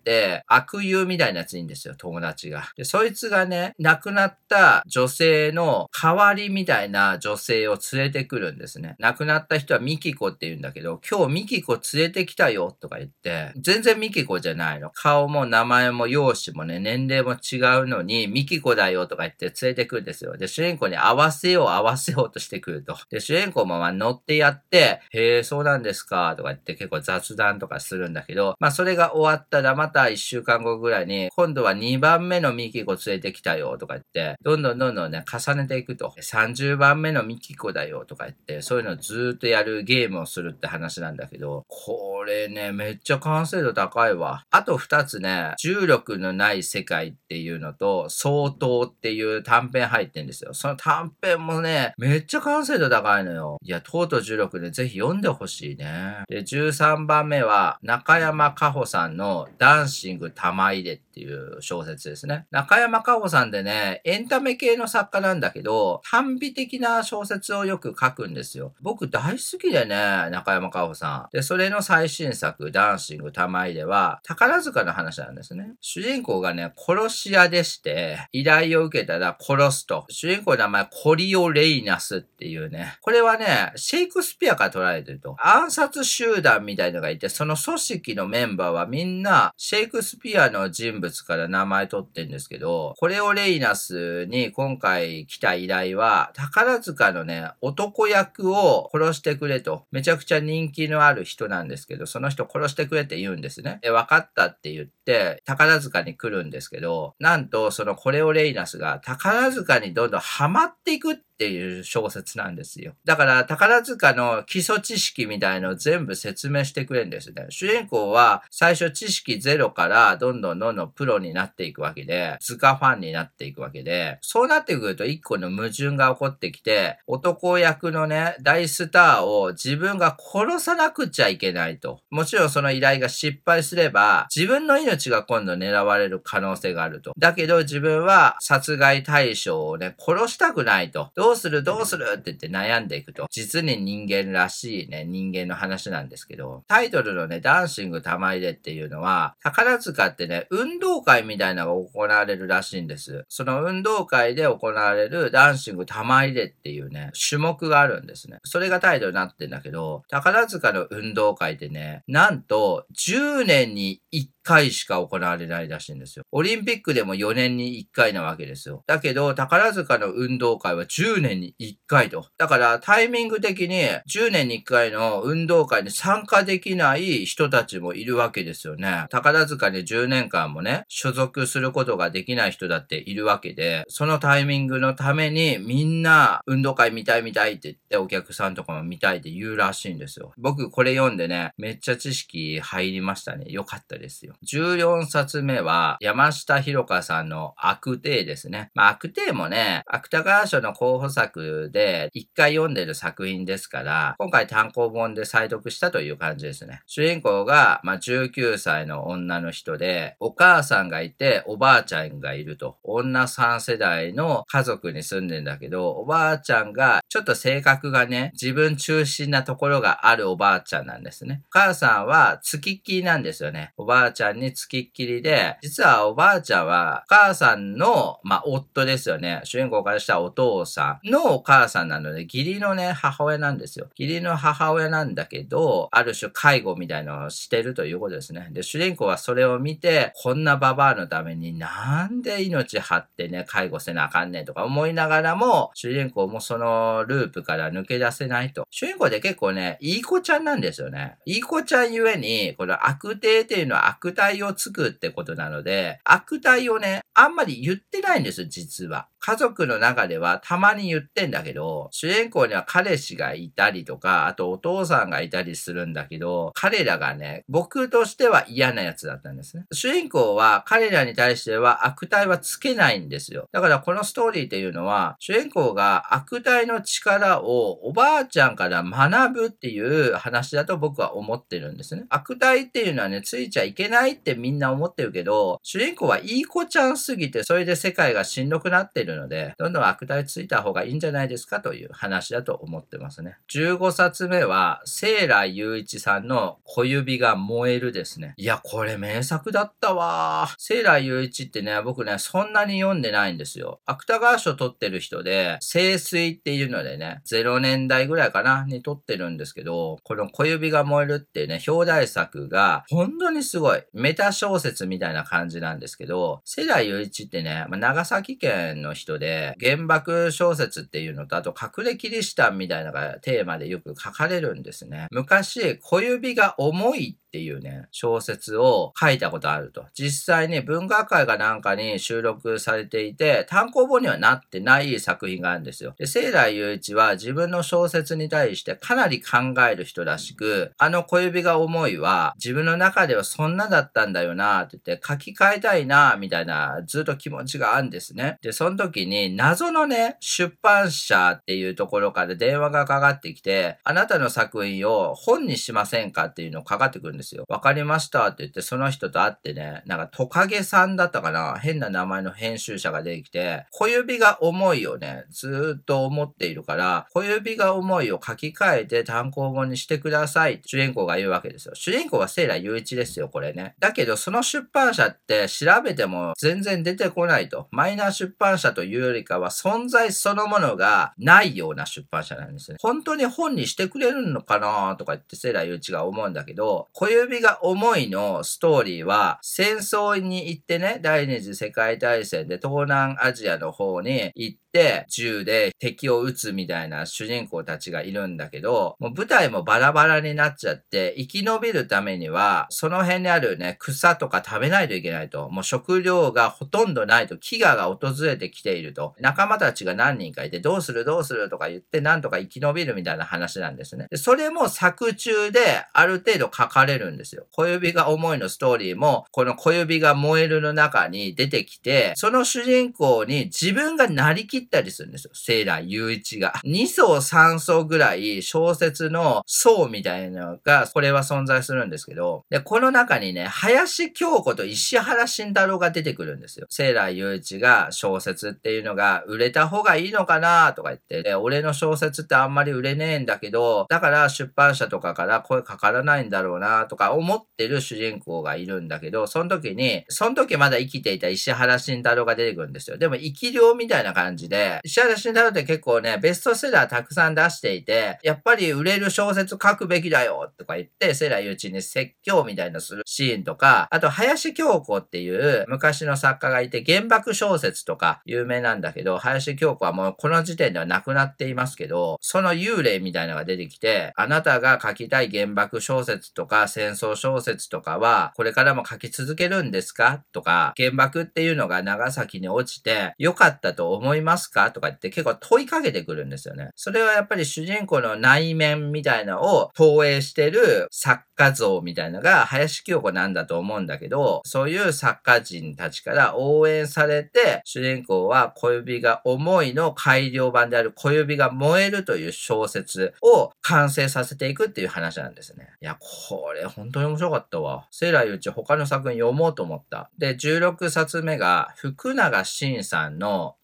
[0.47, 2.71] 悪友みたいなやついいんですよ、友達が。
[2.75, 8.95] で、そいつがね、亡くなった女性の代わりみたいな女性を連れてくるんですね。
[8.99, 14.89] 亡くなった人はミキコって言うんだけど、今日ミキコ連れてきたよとか言って、全然ミキコじゃないの。
[14.91, 20.37] 顔も名前も容姿もね、年齢も違うのに、ミキコだよとか言って連れてくるんですよ。
[20.37, 22.97] で、主人公に合わせよう合わせようとしてくると。
[23.09, 36.13] で、主人公もまあ乗ってやって、へえ、そうなんですかとか言って結構雑談とかするんだけど、まあそれが終わったらまた1週間後ぐらいに、今度は2番目のミキコ連れてきたよとか言って、どんどんどんどんね、重ねていくと。
[36.19, 44.43] 30番目のミキコだよとか言って、そういうのをずっとやるゲームをするって話なんだけど、これね、めっちゃ完成度高いわ。
[44.51, 50.53] あと2つね、重力のない世界っていうのと、相当っていう短編入ってんですよ。
[50.53, 53.57] その短編もね、めっちゃ完成度高いのよ。
[53.61, 56.23] いや、とうとう重力でぜひ読んでほしいね。
[56.27, 62.45] で、13番目は、中山かほさんのダンシング玉入れっていう小説ですね。
[62.51, 68.73] 中山かほさんでね、エンタメ系の作家なんだけど、短美的な小説をよく書くんですよ。
[68.81, 69.95] 僕大好きでね、
[70.29, 71.35] 中山かほさん。
[71.35, 75.75] で、それの最新作、ダンシング玉入れは、宝塚の話なんですね。
[75.79, 80.05] 主人公がね、殺し屋でして、依頼を受けたら殺すと。
[80.09, 82.97] 主人公の名前、コリオ・レイナスっていうね。
[82.99, 85.37] これはね、シェイクスピアから捉えてると。
[85.39, 99.85] 暗殺集団みたいのがいて、その組織のメンバーはみんな、シェイクスピアの人物物から名前取ってんですけど、コレオ・レイナスに今回来た依頼は、宝塚のね、男役を殺してくれと。
[99.91, 103.79] めちゃくちゃ人気のある人なんですけど、その人殺してくれって言うんですね。
[103.81, 112.93] で、分かったって言って、宝塚に来るんですけど、なんとそのコレオ・レイナスが宝塚にどんどんハマっていくってっていう小説なんですよ。
[113.03, 117.47] だから宝塚の基礎知識みたいのを全部説明してくれるんですね。
[117.49, 131.99] 主人公は最初知識ゼロからどんどんどんどんプロになっていくわけで、塚ファンになっていくわけで、そうなってくると一個の矛盾が起こってきて、男役のね、大スターを自分が殺さなくちゃいけないと。
[132.09, 137.11] もちろんその依頼が失敗すれば、自分の命が今度狙われる可能性があると。
[137.17, 141.11] だけど自分は殺害対象をね、殺したくないと。
[141.25, 141.63] どうする？
[141.63, 142.05] どうする？
[142.13, 143.25] って言って悩んでいくと。
[143.31, 153.25] 実に人間らしいね、人間の話なんですけど、タイトルのね、ダンシング玉入れっていうのは、宝塚ってね、運動会みたいなのが行われるらしいんです。
[153.27, 158.37] その運動会で行われるダンシング玉入れっていうね、種目があるんですね。
[158.43, 166.25] それがタイトルになってんだけど、宝塚の運動会ってね、なんと10年に1回しか行われないらしいんですよ。
[166.31, 168.83] オリンピックでも4年に1回なわけですよ。
[168.85, 172.27] だけど、宝塚の運動会は10年に1回と。
[172.37, 179.05] だからタイミング的に10年に1回の運動会に参加できない人たちもいるわけですよね。
[179.09, 190.33] 宝塚に10年間もね、所属することができない人だっているわけで、そのタイミングのためにみんな運動会見たい見たいって言ってお客さんとかも見たいって言うらしいんですよ。
[190.37, 193.45] 僕これ読んでね、めっちゃ知識入りましたね。
[193.49, 194.34] よかったですよ。
[194.43, 198.71] 14冊目は山下弘香さんの悪帝ですね。
[198.73, 206.81] まあ悪帝もね、芥川賞の候補作で一回読んでる作品ですから、今回単行本で再読したという感じですね。
[206.85, 212.77] 主人公が、まあ、19歳の女の人で、お母さんがいて、おばあちゃんがいると。
[212.83, 221.41] 女3世代の家族に住んでんだけど、おばあちゃんが、ちょっと性格がね、自分中心なところがあるおばあちゃんなんですね。
[221.47, 223.73] お母さんは、付きなんですよね。
[223.77, 229.41] おばあちゃんに付きっきりで、実はおばあちゃんは、お母さんの、まあ、夫ですよね。
[229.43, 233.87] 主人公からしたらお父さんのお母さんなので、義理のね、母親なんですよ。
[233.97, 238.49] 義理の母親なんだけど、ある種介護みたいのをしてるということですね。
[238.51, 248.67] で、主人公はそれを見て、こんなババアのためになんで命張ってね、介護せなあかんねんとか思いながらも、主人公もそのループから抜け出せないと。
[248.71, 251.17] 主人公で結構ね、いい子ちゃんなんですよね。
[251.25, 259.09] いい子ちゃんゆえに、この悪帝っていうのは悪態をつくってことなので、悪態をね、あんまり言ってないんです、実は。
[259.25, 269.65] 家族の中ではたまに言ってんだけど、主人公には彼氏がいたりとか、あとお父さんがいたりするんだけど、彼らがね、僕としては嫌なやつだったんですね。
[269.71, 273.49] 主人公は彼らに対しては悪態はつけないんですよ。
[273.51, 282.05] だからこのストーリーっていうのは、主人公が悪態の力をおばあちゃんから学ぶっていう話だと僕は思ってるんですね。
[282.09, 293.37] 悪態っていうのはね、ついちゃいけないってみんな思ってるけど、主人公はいい子ちゃんすぎて、それで世界がしんどくなってるるので、どんどん悪態ついた方がいいんじゃないですかという話だと思ってますね。
[293.49, 298.33] 15冊目は、セーラ雄一さんの小指が燃えるですね。
[298.37, 303.79] いや、これ名作だったわセーラ雄一ってね、僕ね、そんなに読んでないんですよ。
[303.85, 325.07] 芥川賞取ってる人で、清水っていうのでね、0年代ぐらいかな、に取ってるんですけど、この小指が燃えるっていうね、表題作が、本当にすごい、メタ小説みたいな感じなんですけど、セーラ雄一ってね、まあ、長崎県の人で、原爆小説っていうのと、あと隠れキリシタンみたいなのがテーマでよく書かれるんですね。
[325.11, 329.85] 昔、小指が重いっていうね、小説を書いたことあると。
[329.93, 335.93] 実際に文学会がなんかに収録されていて、単行本にはなってない作品があるんですよ。
[335.97, 339.37] で、セーラー雄一は自分の小説に対してかなり考
[339.69, 348.37] える人らしく、あの小指が重いは自分の中ではそんなだったんだよなって言って書き換えたいなみたいなずっと気持ちがあるんですね。
[348.43, 357.45] で、その時時に謎のね、出版社っていうところから電話がかかってきて、あなたの作品を本にしませんかっていうのをかかってくるんですよ。
[357.47, 361.57] わかりましたって言って、その人と会ってね、なんかトカゲさんだったかな？
[361.59, 371.75] 変な名前の編集者が出てきて、小指が重いをね、ずっと思っているから、小指が重いを書き換えて単行本にしてください主人公が言うわけですよ。
[371.75, 373.75] 主人公はセイラ雄一ですよ、これね。
[373.79, 377.67] だけど、その出版社って調べても全然出てこないと。
[377.71, 382.77] マイナー出版社というよりかは存在そのものがないような出版社なんですね。
[382.79, 394.64] 本当に本にしてくれるのかなとか言ってセラユーチが思うんだけど、小指が重いのストーリーは、戦争に行ってね、第二次世界大戦で東南アジアの方に行って、
[395.09, 405.49] 銃で敵を撃つみたいな主人公たちがいるんだけど、もう舞台もバラバラになっちゃって、生き延びるためには、その辺にあるね、草とか食べないといけないと。
[405.49, 409.15] もう食料がほとんどないと、飢餓が訪れてきていると。
[409.19, 414.07] 仲間たちが何人かいて、どうするどうするとか言って、なんとか生き延びるみたいな話なんですね。
[414.09, 417.47] でそれも作中である程度書かれるんですよ。
[417.51, 425.31] 小指が重いのストーリーも、この小指が燃えるの中に出てきて、その主人公に自分がなりきったりするんですよ。
[425.33, 426.53] セーラー雄一が。
[426.65, 436.67] 2層3層ぐらい小説の層みたいなのが、これは存在するんですけど、で、この中にね、林京子と石原慎太郎が出てくるんですよ。
[436.69, 452.97] セーラー雄一が小説っていうのが売れた方がいいのかなとか言って、で、俺の小説ってあんまり売れねえんだけど、だから出版社とかから声かからないんだろうなとか思ってる主人公がいるんだけど、その時に、その時まだ生きていた石原慎太郎が出てくるんですよ。
[452.97, 484.71] でも生き量みたいな感じで、石原慎太郎って結構ね、ベストセラーたくさん出していて、やっぱり売れる小説書くべきだよとか言って、セラーうちに説教みたいなするシーンとか、あと林京子っていう昔の作家がいて、原爆小説とか有名なんだけど、林京子はもうこの時点では亡くなっていますけど、その幽霊みたいなのが出てきて、あなたが書きたい原爆小説とか戦争小説とかは、これからも書き続けるんですかとか、原爆っていうのが長崎に落ちて良かったと思いますすか？
[484.71, 486.69] とか言って結構問いかけてくるんですよね。
[486.75, 505.69] それはやっぱり主人公の内面みたいなのを投影してる作家像みたいなのが林清子なんだと思うんだけど、そういう作家人たちから応援されて、主人公は小指が重いの改良版である小指が燃えるという小説を完成させていくっていう話なんですね。
[505.81, 507.87] いや、これ本当に面白かったわ。
[507.91, 510.09] セーラーうち他の作品読もうと思った。
[510.17, 513.55] で、16冊目が福永慎さんの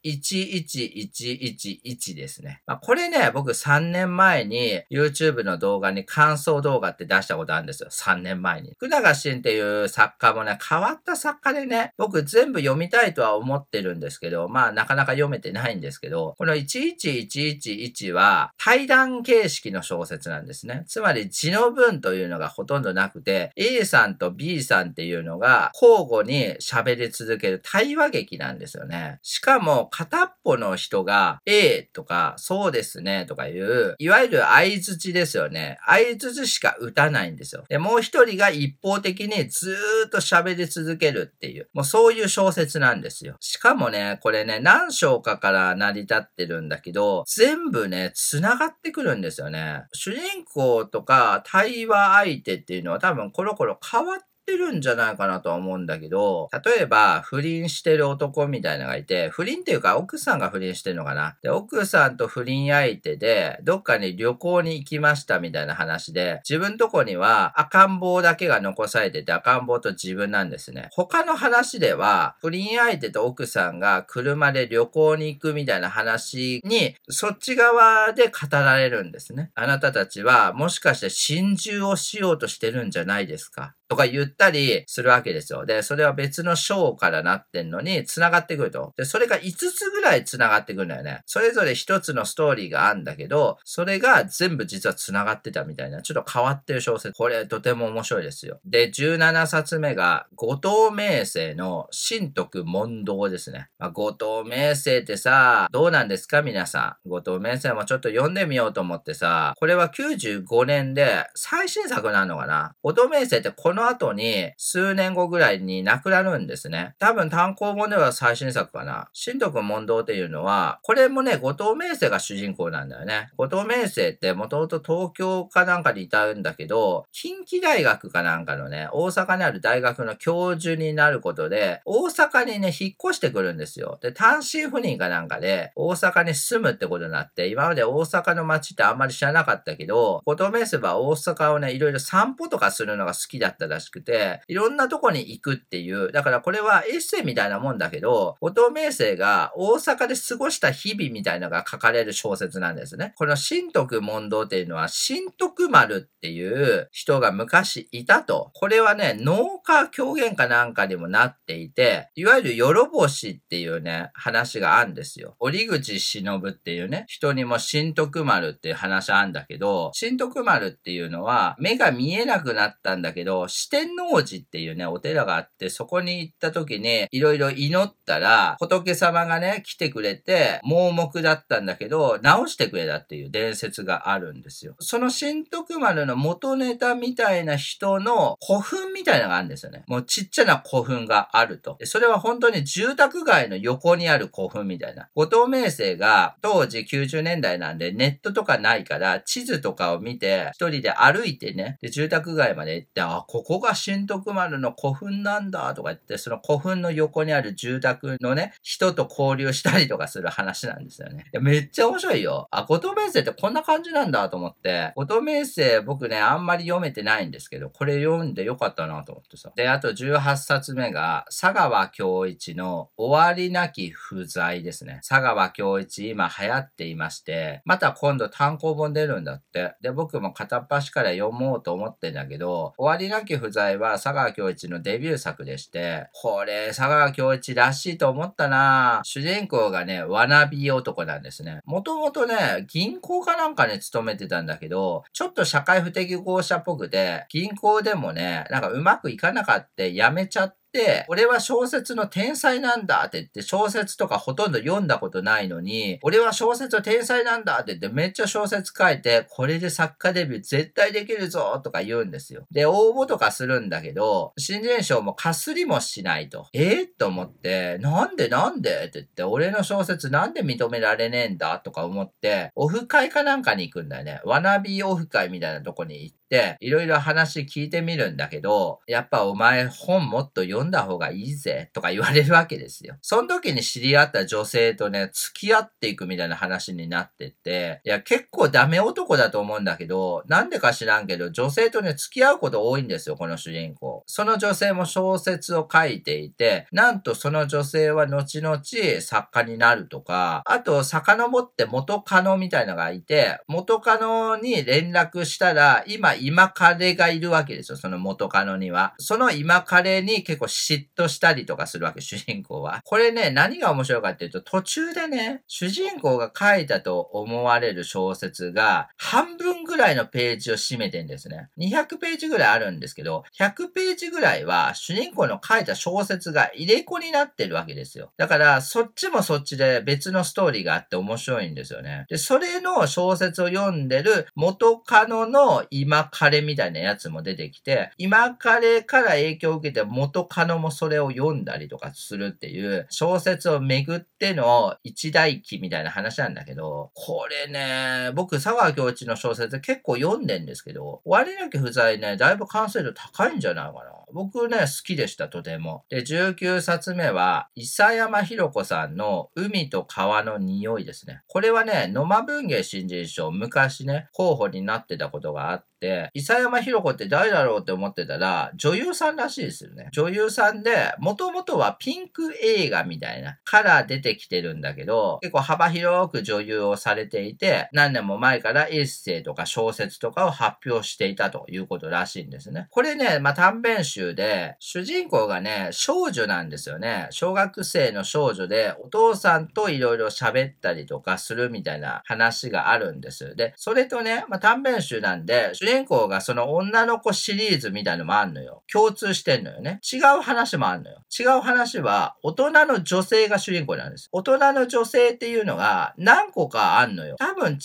[0.63, 2.61] 1111ですね。
[2.65, 7.89] まあ、これね、僕3年前に YouTube の動画に感想動画って出したことあるんですよ。
[7.89, 8.73] 3年前に。
[8.77, 20.83] 福永慎っていう作家もね、変わった作家でね、僕全部読みたいとは思ってるんですけど、まあなかなか読めてないんですけど、この11111は対談形式の小説なんですね。
[20.87, 29.19] つまり字の文というのがほとんどなくて、A さんと B さんっていうのが交互に喋り続ける対話劇なんですよね。
[29.21, 35.77] しかも片っぽの人が A とかそうですねとかいう、いわゆる相槌ですよね。
[35.85, 37.63] 相槌しか打たないんですよ。
[37.69, 43.35] で、もう一人が一方的にずーっと喋り続けるっていう、もうそういう小説なんですよ。
[43.39, 49.83] しかもね、これね、何章かから成り立ってるんだけど、全部ね、繋がってくるんですよね。
[49.93, 61.37] 主人公とか対話相手っていうのは多分コロコロ変わってってるんじゃないかなとは思うんだけど、例えば不倫してる男みたいなのがいて、不倫っていうか奥さんが不倫してるのかな。
[61.41, 70.89] で、奥さんと不倫相手で、どっかに旅行に行きましたみたいな話で、自分とこには赤ん坊だけが残されてて、赤ん坊と自分なんですね。
[70.91, 79.51] 他の話では、不倫相手と奥さんが車で旅行に行くみたいな話に、そっち側で語られるんですね。
[79.55, 85.65] あなたたちは、もしかして心中をしようとしてるんじゃないですかとか言ったりするわけですよ。
[85.65, 88.93] で、それは別の章からなってんのに繋がってくると。
[88.95, 91.23] で、それが5つぐらい繋がってくるんだよね。
[91.25, 97.17] それぞれ1つのストーリーがあるんだけど、それが全部実は繋がってたみたいな、ちょっと変わってる小説。
[97.17, 98.61] これとても面白いですよ。
[98.65, 103.67] で、17冊目が、後藤明生の新徳問答ですね。
[103.77, 106.41] まあ、後藤明生ってさ、どうなんですか？
[106.41, 107.09] 皆さん。
[107.09, 112.73] 後藤明生もちょっと読んでみようと思ってさ、これは95年で最新作なのかな？
[112.81, 116.95] 後藤明生ってこのの後に、数年後ぐらいに亡くなるんですね。
[116.99, 119.09] 多分単行本では最新作かな。
[119.13, 123.31] 新徳問答っていうのは、これもね、後藤明生が主人公なんだよね。
[123.37, 133.97] 後藤明生ってもともと東京かなんかにいたんだけど、近畿大学かなんかのね、大阪にある大学の教授になることで、大阪にね、引っ越してくるんですよ。
[134.01, 153.13] で、単身赴任かなんかで、大阪に住むってことになって、今まで大阪の街ってあんまり知らなかったけど、後藤明生は大阪をね、いろいろ散歩とかするのが好きだったらしくて、いろんなとこに行くっていう、だからこれはエッセイみたいなもんだけど、後藤明生が大阪で過ごした日々みたいなのが書かれる小説なんですね。
[153.15, 158.51] この新徳問答っていうのは、新徳丸っていう人が昔いたと。
[158.53, 165.35] これはね、農家狂言かなんかにもなっていて、いわゆるよろぼしっていうね、話があるんですよ。
[165.39, 184.75] 折口忍っていうね、人にも新徳丸っていう話あるんだけど、新徳丸っていうのは、目が見えなくなったんだけど、四天王寺っていうね、お寺があって、そこに行った時に、いろいろ祈ったら、仏様がね、来てくれて、盲目だったんだけど、治してくれたっていう伝説があるんですよ。
[184.79, 189.83] その新徳丸の元ネタみたいな人の古墳みたいなのがあるんですよね。
[189.87, 191.77] もうちっちゃな古墳があると。
[191.83, 195.09] それは本当に住宅街の横にある古墳みたいな。
[195.15, 211.25] 後藤明生が当時90年代なんでネットとかないから地図とかを見て一人で歩いてね、で住宅街まで行って、あ、ここが新徳丸の古墳なんだとか言って、その古墳の横にある住宅のね、人と交流したりとかする話なんですよね。
[211.33, 212.47] いやめっちゃ面白いよ。
[212.51, 219.51] あ、後藤明生ってこんな感じなんだと思って、後藤明生僕ね、あんまり読めてないんですけど、これ読んでよかったなと思ってさ。
[219.55, 225.01] で、あと18冊目が、佐川京一の終わりなき不在ですね。
[225.07, 229.73] 佐川京一今流行っていまして、また今度単行本出るんだって。
[229.81, 241.59] で、僕も片っ端から読もうと思ってんだけど、終わりなき不在は佐川京一のデビュー作でして、これ佐川京一らしいと思ったな主人公がね、わなび男なんですね。
[241.65, 250.60] もともとね、銀行かなんかね勤めてたんだけど、ちょっと社会不適合者っぽくて、銀行でもね、なんかうまくいかなかって辞めちゃって、
[251.07, 262.45] 俺は小説の天才なんだって言って、小説とかほとんど読んだことないのに、俺は小説の天才なんだって言ってめっちゃ小説書いて、これで作家デビュー絶対できるぞとか言うんですよ。
[262.51, 266.47] で、応募とかするんだけど、新人賞もかすりもしないと。
[266.53, 268.29] えー、と思って、なんで？
[268.29, 268.69] なんで？
[268.69, 274.21] って言って、俺の小説なんで認められねえんだとか思って、オフ会かなんかに行くんだよね。
[274.25, 276.20] わなびオフ会みたいなとこに行って、
[276.59, 282.95] いろいろ話聞いてみるんだけど、やっぱお前本もっと読んだ方がいいぜとか言われるわけですよ。
[283.01, 294.03] その時に知り合った女性とね、付き合っていくみたいな話になってて、いや結構ダメ男だと思うんだけど、なんでか知らんけど、女性とね、付き合うこと多いんですよ、この主人公。
[294.07, 298.61] その女性も小説を書いていて、なんとその女性は後々
[299.01, 308.93] 作家になるとか、あと遡って元カノみたいなのがいて、元カノに連絡したら、今今彼がいるわけですよ、その元カノには。
[308.97, 312.81] その今彼に結構嫉妬したりとかするわけ、主人公は。
[312.85, 321.49] これね、何が面白いかっていうと、途中でね、主人公が書いたと思われる小説が、半分ぐらいのページを占めてんですね。
[321.57, 328.11] 200ページぐらいあるんですけど、100ページぐらいは主人公の書いた小説が入れ子になってるわけですよ。
[328.17, 332.05] だから、そっちもそっちで別のストーリーがあって面白いんですよね。
[332.09, 354.01] で、それの小説を読んでる元カノの今彼みたいなやつも出てきて、今彼から影響を受けて元カノもそれを読んだりとかするっていう小説をめぐっての一大記みたいな話なんだけど、これね、僕佐川京一の小説結構読んでんですけど、割なき不在ね、だいぶ完成度高いんじゃないかな。
[354.13, 355.85] 僕ね、好きでした、とても。
[355.89, 361.21] で、19冊目は、伊佐山弘子さんの海と川の匂いですね。
[361.27, 365.70] これはね、野間文芸新人賞、昔ね、候補になってたことがあって、
[366.13, 369.89] 伊佐山弘子って誰だろうって思ってたら、女優さんらしいですよね。
[369.91, 382.67] 女優さんで、もともとはピンク映画みたいな、から出てきてるんだけど、結構幅広く女優をされていて、何年も前からエッセイとか小説とかを発表していたということらしいんですね。
[382.69, 387.07] これね、まあ、短編集で、主人公がね、少女なんですよね。
[387.11, 393.35] 小学生の少女で、お父さんといろいろ喋ったりとかするみたいな話があるんです。
[393.35, 398.63] で、それとね、まあ、短編集なんで、主人公がその女の子シリーズみたいのもあんのよ。
[398.71, 399.79] 共通してんのよね。
[399.91, 401.01] 違う話もあんのよ。
[401.17, 404.09] 違う話は、大人の女性が主人公なんです。
[404.11, 407.15] 大人の女性っていうのが何個かあんのよ。
[407.17, 407.59] 多分違う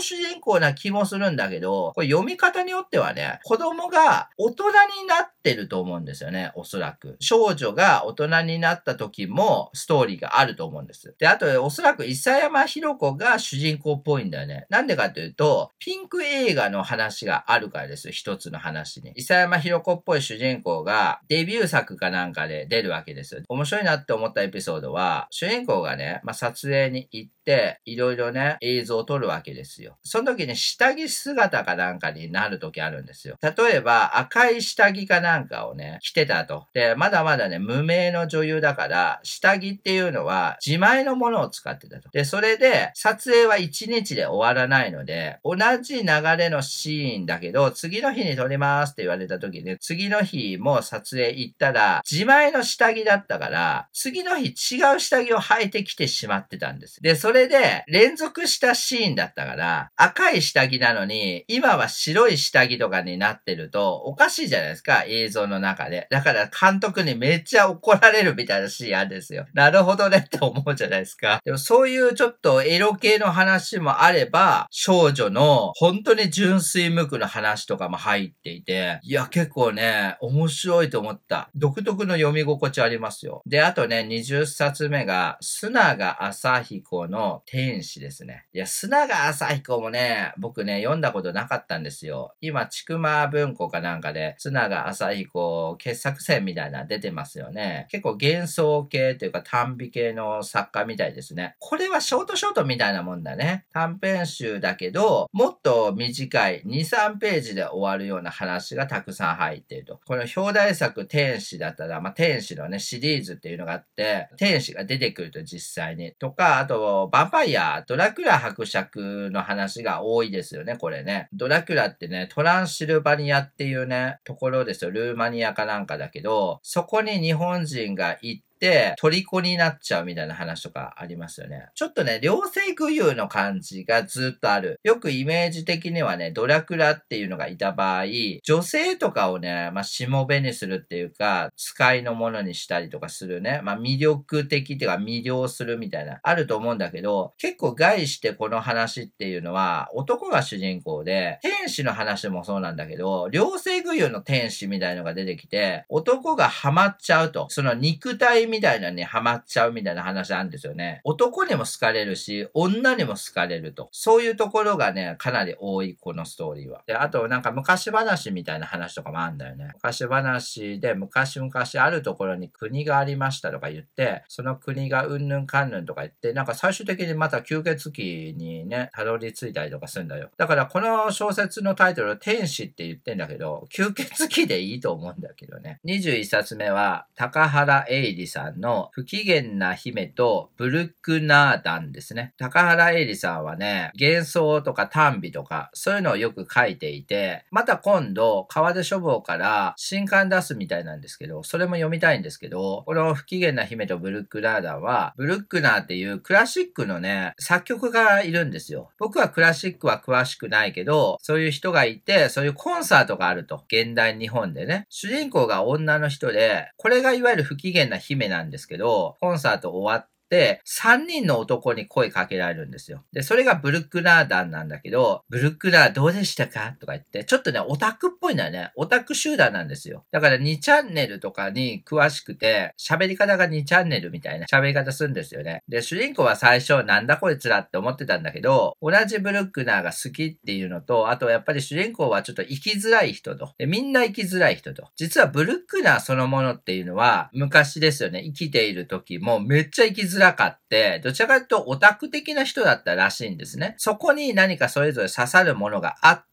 [0.00, 4.64] 主人公な気もするんだけど、これ読み方によってはね、子供が大人
[5.02, 7.16] になってると思うんですよね、おそらく。
[7.20, 11.14] 少女が大人になった時もストーリーがあると思うんです。
[11.18, 14.66] で、あと、おそらく伊佐山弘子が主人公っぽいんだよね。
[14.68, 19.10] なんでかというと、ピンク映画の話があるからですよ、一つの話に。
[19.12, 23.42] 伊佐山弘子っぽい主人公がデビュー作かなんかで出るわけですよ。
[23.48, 29.98] 面白いなって思ったエピソードは、主人公がね、まあ、撮影に行って、いろいろね、映像を撮るわけですよ。
[30.02, 33.36] その時に下着姿かなんかになる時あるんですよ。
[33.42, 36.66] 例えば、赤い下着かなんかをね、着てたと。
[36.72, 42.10] で、まだまだね、無名の女優だから、下着っていうのは自前のものを使ってたと。
[42.10, 57.00] で、それで、撮影は1日で終わらないので、同じ流れのシーンだけけど、次の日に撮りますって言われた時に、次の日も撮影行ったら、自前の下着だったから、次の日違う下着を履いてきてしまってたんです。
[57.02, 66.06] で、それで、連続したシーンだったから、赤い下着なのに、今は白い下着とかになってると、おかしいじゃないですか、映像の中で。
[66.10, 69.46] だから監督にめっちゃ怒られるみたいなシーンあるんですよ。
[69.54, 71.40] なるほどねって思うじゃないですか。
[71.44, 81.48] でもそういうちょっとエロ系の話もあれば、少女の本当に純粋無垢の話とかも入っていて、いや結構ね、面白いと思った。
[81.54, 83.42] 独特の読み心地ありますよ。
[83.46, 88.46] で、あとね、20冊目が、砂が朝彦の天使ですね。
[88.52, 92.34] いや、砂が朝彦もね、僕ね、読んだことなかったんですよ。
[92.40, 97.86] 今、ちくま文庫かなんかで、砂が朝彦傑作選みたいな出てますよね。
[97.90, 101.54] 結構幻想系というか短美系の作家みたいですね。
[101.58, 103.64] これはショートショートみたいなもんだね。
[103.72, 106.84] 短編集だけど、もっと短い2、
[107.18, 110.00] ページで終わるような話がたくさん入っていると。
[110.06, 116.12] この表題作天使だったら、まあ、天使のね、シリーズっていうのがあって、天使が出てくると実際に。
[116.12, 121.28] とか、あと、ヴァンパイア、ドラクラ伯爵の話が多いですよね、これね。
[121.32, 124.90] ドラクラってね、トランシルバニアっていうね、ところですよ。
[124.90, 131.68] ルーマニアかなんかだけど、そこに日本人が行っ、て、虜になっちゃうみたいな話とかありますよね。
[131.74, 134.80] ちょっとね、両性具有の感じがずっとある。
[134.82, 138.04] よくイメージ的にはね、ドラクラっていうのがいた場合、
[138.42, 157.46] 女性とかをね、まあ、しもべにするっていうか、使いのものにしたりとかするね、まあ、魅力的っていうか魅了するみたいな、あると思うんだけど、結構概してこの話っていうのは、男が主人公で、天使の話もそうなんだけど、両性具有の天使みたいのが出てきて、男がハマっちゃうと。
[157.50, 161.00] その肉体みたいなのにハマっちゃうみたいな話なんですよね。
[161.04, 163.88] 男にも好かれるし、女にも好かれると。
[163.92, 166.82] そういうところがね、かなり多い、このストーリーは。
[166.86, 169.70] で、あとなんか昔話みたいな話とかもあるんだよね。
[169.74, 180.30] 昔話で昔々あるところに国がありましたとか言って、その国がうんぬんかんぬんとか言って、なんか最終的にまた吸血鬼にね、たどり着いたりとかするんだよ。
[180.36, 185.80] だからこの小説のタイトル、天使って言ってんだけど、吸血鬼でいいと思うんだけどね。
[185.84, 192.32] 21冊目は、高原栄里さんさんの不機嫌な姫とブルックナーダンですね。
[192.38, 208.90] 高原恵里さんはね、幻想とか短美とか、そういうのをよく書いていて、また今度、川出書房から新刊出すみたいなんですけど、それも読みたいんですけど、この不機嫌な姫とブルックナーダンは、ブルックナーっていうクラシックのね、作曲がいるんですよ。
[208.98, 213.64] 僕はクラシックは詳しくないけど、そういう人がいて、そういうコンサートがあると。
[213.68, 214.86] 現代日本でね。
[214.88, 223.02] 主人公が女の人で、これがいわゆる不機嫌な姫なんですけど、コンサート終わっ、、3人の男に声かけられるんですよ。
[223.12, 226.76] で、それがブルックナー団なんだけど、ブルックナーどうでしたか？
[226.80, 228.70] とか言って、ちょっとね、オタクっぽいんだよね。
[228.76, 230.04] オタク集団なんですよ。
[230.10, 235.62] だから2チャンネルとかに詳しくて、喋り方が2チャンネルみたいな喋り方するんですよね。
[235.68, 243.52] で、主人公は最初、なんだこいつらって思ってたんだけど、同じブルックナーが好きっていうのと、あとやっぱり主人公はちょっと生きづらい人と。
[243.58, 244.88] で、みんな生きづらい人と。
[244.96, 248.22] 実はブルックナーそのものっていうのは、昔ですよね。
[248.22, 253.74] 生きている時もめっちゃ生きづらいらかって、どちらかというとオタク的な人だったらしいんですね。
[253.78, 256.24] そこに何かそれぞれ刺さるものがあっ、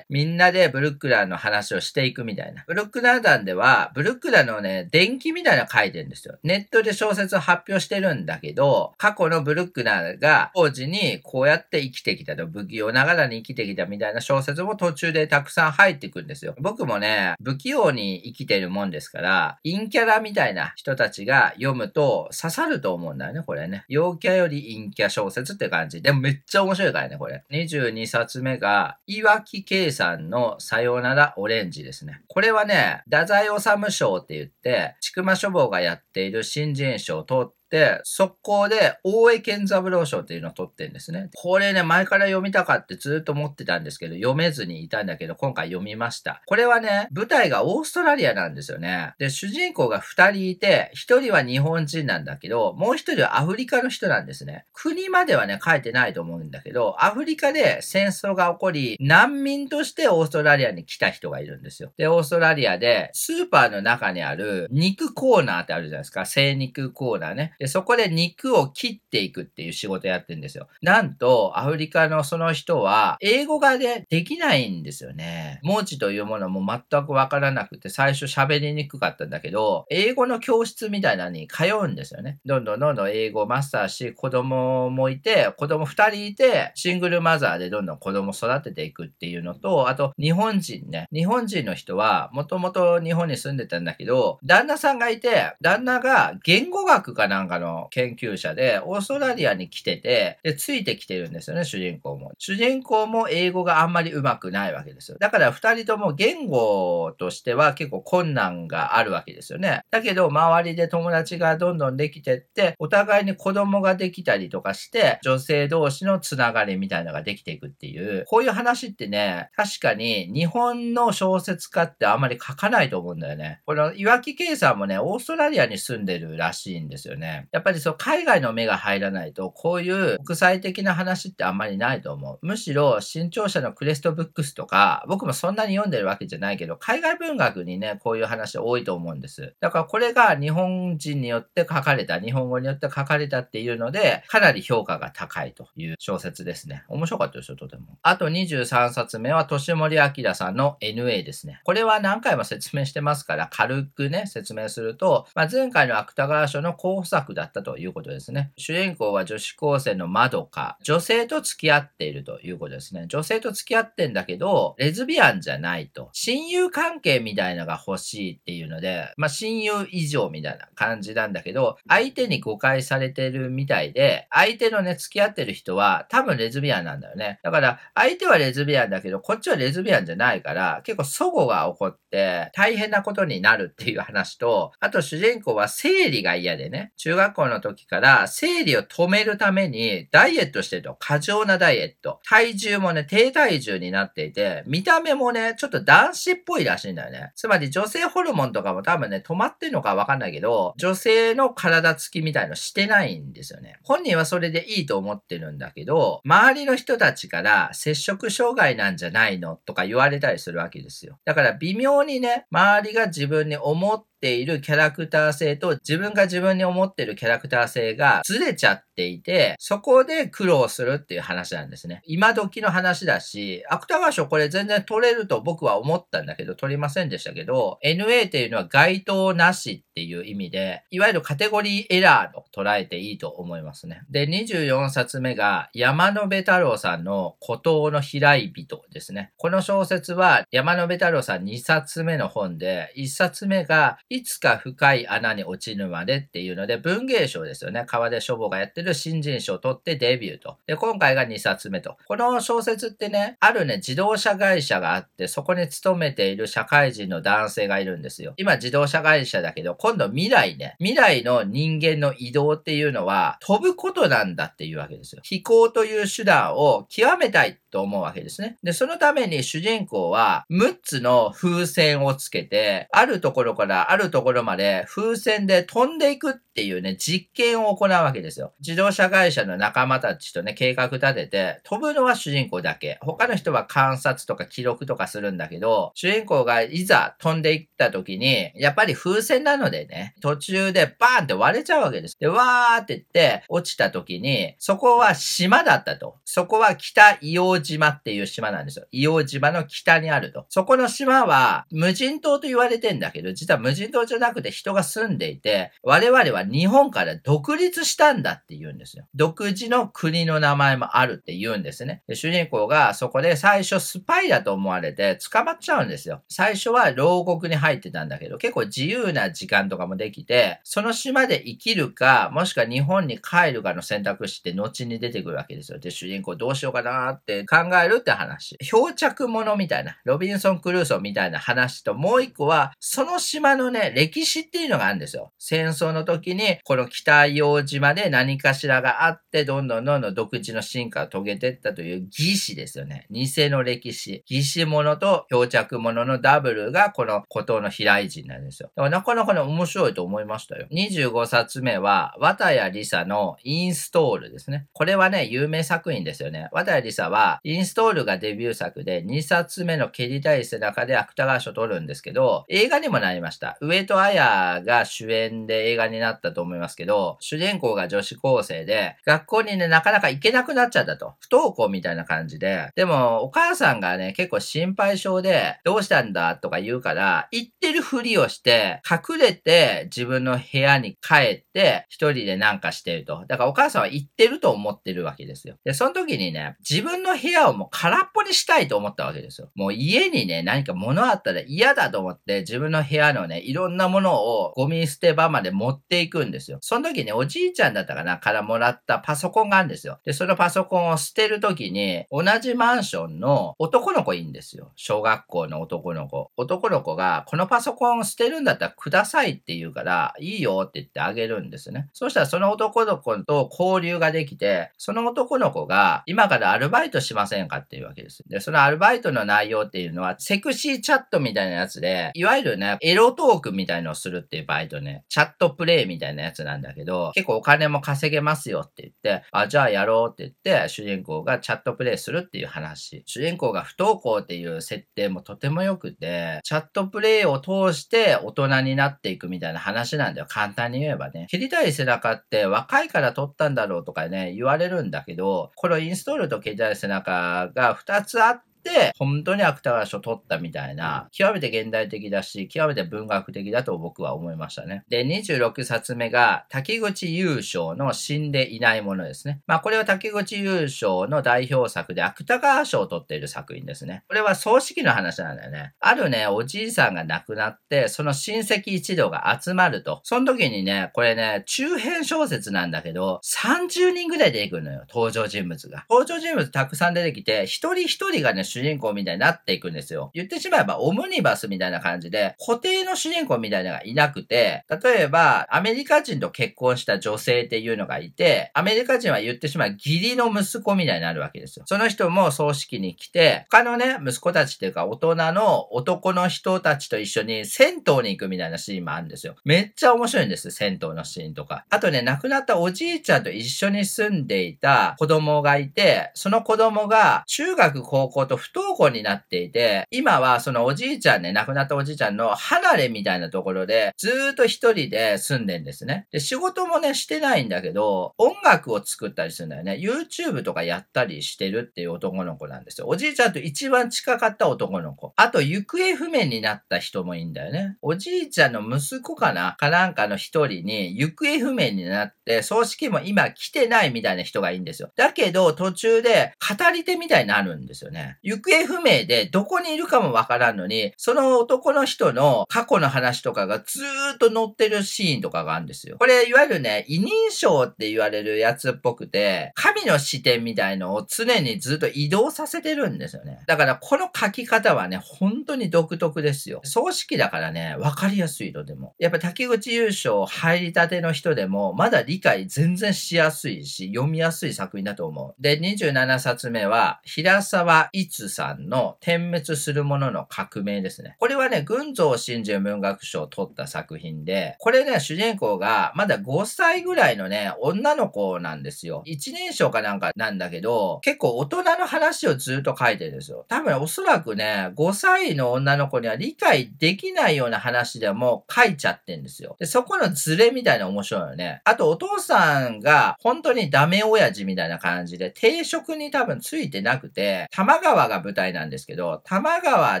[0.08, 2.64] みんなでブルックラーの話をしていくみたいな。
[2.66, 6.38] ブルックラー団では、ブルックラーのね、電気みたいなの書いてるんですよ。
[6.42, 16.54] ネットで小説を発表してるんだけど、過去のブルックラーが当時にこうやって生きてきたと、不器用ながらに生きてきたみたいな小説も途中でたくさん入ってくるんですよ。
[16.58, 23.84] 僕もね、不器用に生きてるもんですから、陰キャラみたいな人たちが読むと刺さると思うんだよね、これね。
[23.88, 26.02] 陽キャより陰キャ小説って感じ。
[26.02, 27.44] でもめっちゃ面白いからね、これ。
[27.50, 32.22] 22冊目が、岩木 k さんのさようならオレンジですね。
[32.28, 37.61] これはね、太宰治賞って言って、千曲書房がやっている新人賞を取って、
[38.04, 41.30] 速攻で大江健三郎賞っていうのを取ってんですね。
[41.34, 46.42] これね、前から読みたかってずっと思ってたんですけど、読めずにいたんだけど、今回読みました。
[46.46, 49.14] これはね、舞台がオーストラリアなんですよね。
[49.18, 54.66] で、主人公が2人いて、1人は日本人なんだけど、もう1人はアフリカの人なんですね。
[54.72, 61.92] 国まではね、書いてないと思うんだけど、アフリカで戦争が起こり、難民としてオーストラリアに来た人がいるんですよ。
[61.96, 66.26] で、オーストラリアで、スーパーの中にある肉コーナーってあるじゃないですか。
[66.26, 67.54] 精肉コーナーね。
[67.62, 70.66] で、そこで肉を切っていくっていう仕事やってんですよ。
[70.82, 75.60] なんと、アフリカのその人は、英語がね、できないんですよね。
[75.62, 82.40] 文字というものも全くわからなくて、最初喋りにくかったんだけど、英語の教室みたいなのに通うんですよね。
[82.44, 91.06] どんどんどんどん英語をマスターし、子供もいて、子供二人いて、シングルマザーでどんどん子供育てていくっていうのと、あと、日本人ね。
[91.12, 102.32] 日本人の人は、もともと日本に住んでたんだけど、旦那さんがいて、旦那が言語学かなんかの研究者で、オーストラリアに来てて、で、ついてきてるんですよね、主人公も。
[102.38, 105.18] 主人公も英語があんまり上手くないわけですよ。
[105.18, 109.82] だから二人とも言語としては結構困難があるわけですよね。
[109.90, 123.60] だけど、周りで友達がどんどんできてって、お互いに子供ができたりとかして、女性同士のつながりみたいなのができていくっていう、こういう話ってね、確かに日本の小説家ってあんまり書かないと思うんだよね。
[123.66, 132.38] この岩木圭さんもね、オーストラリアに住んでるらしいんですよねやっぱりそう、海外の目が入らないと、こういう国際的な話ってあんまりないと思う。
[132.46, 139.54] むしろ、新潮社のクレストブックスとか、僕もそんなに読んでるわけじゃないけど、海外文学にね、こういう話多いと思うんです。
[139.60, 146.84] だからこれが日本人によって書かれた、日本語によって書かれたっていうので、かなり評価が高いという小説ですね。
[146.88, 147.98] 面白かったですよ、とても。
[148.02, 151.60] あと23冊目は、年森明さんの NA ですね。
[151.64, 158.52] これは何回も説明してますから、軽くね、説明すると、まあ、前回の芥川賞の候補作だったということですね。
[158.56, 160.76] 主人公は女子高生のまどか。
[160.82, 163.06] 女性と付き合っているということですね。
[163.08, 166.10] 女性と付き合ってんだけど、レズビアンじゃないと。
[166.12, 177.38] 親友関係みたいのが欲しいっていうので、まあ、親友以上みたいな感じなんだけど、相手に誤解されてるみたいで、相手のね、付き合ってる人は多分レズビアンなんだよね。
[177.42, 192.20] だから、相手はレズビアンだけど、こっちはレズビアンじゃないから、結構祖母が起こって、大変なことになるっていう話と、あと主人公は生理が嫌でね、中中学校の時から生理を止めるためにダイエットしてると、過剰なダイエット。
[192.26, 197.32] 体重もね、低体重になっていて、見た目もね、ちょっと男子っぽいらしいんだよね。
[197.36, 203.78] つまり女性ホルモンとかも多分ね、止まってんのかわかんないけど、女性の体つきみたいのしてないんですよね。
[203.82, 209.56] 本人はそれでいいと思ってるんだけど、周りの人たちから接触障害なんじゃないの？
[209.56, 211.18] とか言われたりするわけですよ。
[211.26, 222.02] だから微妙にね、周りが自分に思ってているキャラクター性と自分が自分に思ってるキャラクター性がずれちゃっていて、そこで苦労するっていう話なんですね。
[222.04, 234.02] 今時の話だし、芥川賞これ全然取れると僕は思ったんだけど、取りませんでしたけど、NA っていうのは該当なしっていう意味で、いわゆるカテゴリーエラーと捉えていいと思いますね。
[234.10, 239.32] で、24冊目が山野辺太郎さんの孤島の平井人ですね。
[239.36, 247.84] この小説は山野辺太郎さん2冊目の本で、1冊目がいつか深い穴に落ちるまでっていうので、文芸賞ですよね。
[247.86, 250.58] 川出書房がやってってる新人賞を取ってデビューと。
[250.66, 251.96] で、今回が2冊目と。
[252.06, 258.34] この小説ってね、あるね、自動車会社があって、そこに勤めている社会人の男性がいるんですよ。
[258.36, 265.22] 今自動車会社だけど、今度未来ね、未来の人間の移動っていうのは飛ぶことなんだっていうわけですよ。
[265.24, 268.58] 飛行という手段を極めたいと思うわけですね。
[268.62, 278.52] で、そのために主人公は6つの風船をつけて、あるところからあるところまで風船で飛んでいくっていうね、実験を行うわけですよ。
[278.60, 282.98] 自動車会社の仲間たちとね、計画立てて、飛ぶのは主人公だけ。
[283.00, 292.18] 他の人は観察とか記録とかするんだけど、主人公がいざ飛んでいった時に、やっぱり風船なのでね、途中でバーンって割れちゃうわけです。
[292.20, 296.18] で、わーって言って落ちた時に、そこは島だったと。
[296.26, 298.86] そこは北硫黄島っていう島なんですよ。
[298.92, 300.46] 硫黄島の北にあると。
[300.48, 309.06] そこの島は無人島と言われてんだけど、実は無人島じゃなくて人が住んでいて、我々は日本から独立したんだって言うんですよ。
[309.14, 312.02] 独自の国の名前もあるって言うんですね。
[312.06, 316.22] で主人公がそこで最初スパイだと思われて捕まっちゃうんですよ。
[316.28, 325.78] 最初は牢獄に入ってたんだけど、結構自由な時間とかもできて、その島で生きるか、もしくは日本に帰るかの選択肢って後に出てくるわけですよ。
[325.78, 328.56] で、主人公どうしようかなって考えるって話。
[328.62, 335.32] 漂着者みたいな、ロビンソン・クルーソーみたいな話と、もう一個は、その島のね、歴史っていうのがあるんですよ。
[335.38, 343.06] 戦争の時に、この北洋島で何かしらがあって、どんどんどんどん独自の進化を遂げていったという儀式ですよね。
[343.10, 344.22] 偽の歴史。
[344.26, 348.70] 儀式者と漂着者のダブルがこの孤島の飛来人なんですよ。
[348.74, 350.66] だからなかなかね、面白いと思いましたよ。
[350.72, 354.68] 25冊目は、綿谷りさのインストールですね。
[354.72, 356.48] これはね、有名作品ですよね。
[356.52, 363.58] 綿谷りさは、インストールがデビュー作で、2冊目の蹴りたい背中で芥川賞を取るんですけど、映画にもなりました。
[363.60, 371.14] 上戸彩が主演で映画になったと思いますけど、主人公が女子高生で、学校にね、なかなか行けなくなっちゃったと。
[371.18, 372.68] 不登校みたいな感じで。
[372.76, 383.24] でも、お母さんがね、結構心配性で、どうしたんだとか言うから、行ってるふりをして、隠れて自分の部屋に帰って、一人でなんかしてると。
[383.26, 385.56] だからお母さんは行ってると思ってるわけですよ。
[385.64, 389.50] で、その時にね、自分の部屋部屋をもう空っぽにしたいと思ったわけですよ。
[389.54, 396.58] もう家にね、何か物あったら嫌だと思って、自分の部屋のね、いろんなものをゴミ捨て場まで持っていくんですよ。
[396.60, 399.98] その時におじいちゃんだったかなからもらったパソコンがあるんですよ。
[400.04, 404.72] で、そのパソコンを捨てる時に、同じマンションの男の子いいんですよ。
[404.76, 406.30] 小学校の男の子。
[406.36, 411.88] 男の子が、このパソコンを捨てるんだったらくださいって言うから、いいよって言ってあげるんですね。
[411.92, 418.22] そしたらその男の子と交流ができて、その男の子が、今からアルバイトしまませんかっていうわけです。
[418.28, 433.02] で、そのアルバイトの内容っていうのは、セクシーチャットみたいなやつで、いわゆるね、エロトークみたいのをするっていうバイトね、チャットプレイみたいなやつなんだけど、結構お金も稼げますよって言って、あ、じゃあやろうって言って、主人公がチャットプレイするっていう話。
[433.06, 440.26] 主人公が不登校っていう設定もとても良くて、チャットプレイを通して大人になっていくみたいな話なんだよ。
[440.28, 441.26] 簡単に言えばね。
[441.30, 448.51] 切りたい背中って若いから撮ったんだろうとかね、言われるんだけど、このインストールと切りたい背中が2つあって、
[448.98, 454.84] 本当に芥川賞取ったみたいな、極めて現代的だし、極めて文学的だと僕は思いましたね。
[454.88, 459.40] で、26冊目が、滝口優勝の死んでいないものですね。
[459.46, 464.04] まあ、これは滝口優勝の代表作で芥川賞を取っている作品ですね。
[464.08, 465.74] これは葬式の話なんだよね。
[465.80, 470.00] あるね、おじいさんが亡くなって、その親戚一同が集まると。
[470.04, 475.84] その時にね、これね、中編小説なんだけど、30人ぐらい出てくるのよ、登場人物が。
[475.88, 480.10] 登場人物たくさん出てきて、一人一人がね、主人公みたいになっていくんですよ。
[480.14, 491.64] 言ってしまえばオムニバスみたいな感じで、固定の主人公みたいなのがいなくて、例えば、アメリカ人と結婚した女性っていうのがいて、アメリカ人は言ってしまう義理の息子みたいになるわけですよ。
[491.66, 499.34] その人も葬式に来て、他のね、息子たちっていうか大人の男の人たちと一緒に銭湯に行くみたいなシーンもあるんですよ。
[499.44, 501.64] めっちゃ面白いんです、銭湯のシーンとか。
[501.70, 516.06] あとね、亡くなったおじいちゃんと一緒に住んでいた子供がいて、その子供が中学高校と不登校になっていて、今はそのおじいちゃんね、亡くなったおじいちゃんの離れみたいなところで、ずーっと一人で住んでんですね。
[516.10, 519.78] で、仕事もね、してないんだけど、音楽を作ったりするんだよね。
[519.80, 522.88] YouTube とかやったりしてるっていう男の子なんですよ。
[522.88, 525.12] おじいちゃんと一番近かった男の子。
[525.16, 527.76] あと、行方不明になった人もいいんだよね。
[527.80, 529.56] おじいちゃんの息子かな？
[529.58, 534.90] かなんかの一人に行方不明になって、葬式も今来てないみたいな人がいいんですよ。
[534.96, 538.18] だけど、途中で語り手みたいになるんですよね。
[538.38, 545.96] 行方不明でどこにいるかもわからんのに、その男の人の過去の話とかがずーっと載ってるシーンとかがあるんですよ。
[545.98, 553.40] これ、いわゆるね、異認証って言われるやつっぽくて、神の視点みたいのを常にずっと移動させてるんですよね。
[553.46, 556.60] だから、この書き方はね、本当に独特ですよ。
[556.64, 558.94] 葬式だからね、わかりやすいとでも。
[558.98, 565.42] やっぱ滝口優勝入りたての人でも、まだ理解全然しやすいし、読みやすい作品だと思う。
[565.42, 571.16] で、27冊目は、平沢逸さんの点滅するものの革命ですね。
[571.18, 579.02] これはね、群像真珠文学賞を取った作品で、これね、主人公がまだ5歳ぐらいのね、女の子なんですよ。
[579.04, 583.44] 一人称かなんかなんだけど、結構大人の話をずっと書いてるんですよ。
[583.48, 589.56] 多分おそらくね、5歳の女の子には理解できないような話でも書いちゃってんですよ。
[589.58, 591.60] で、そこのズレみたいな面白いよね。
[591.64, 600.00] あとお父さんが本当にダメ親父みたいな感じで、定職に多分ついてなくて、玉川が舞台なんですけど、玉川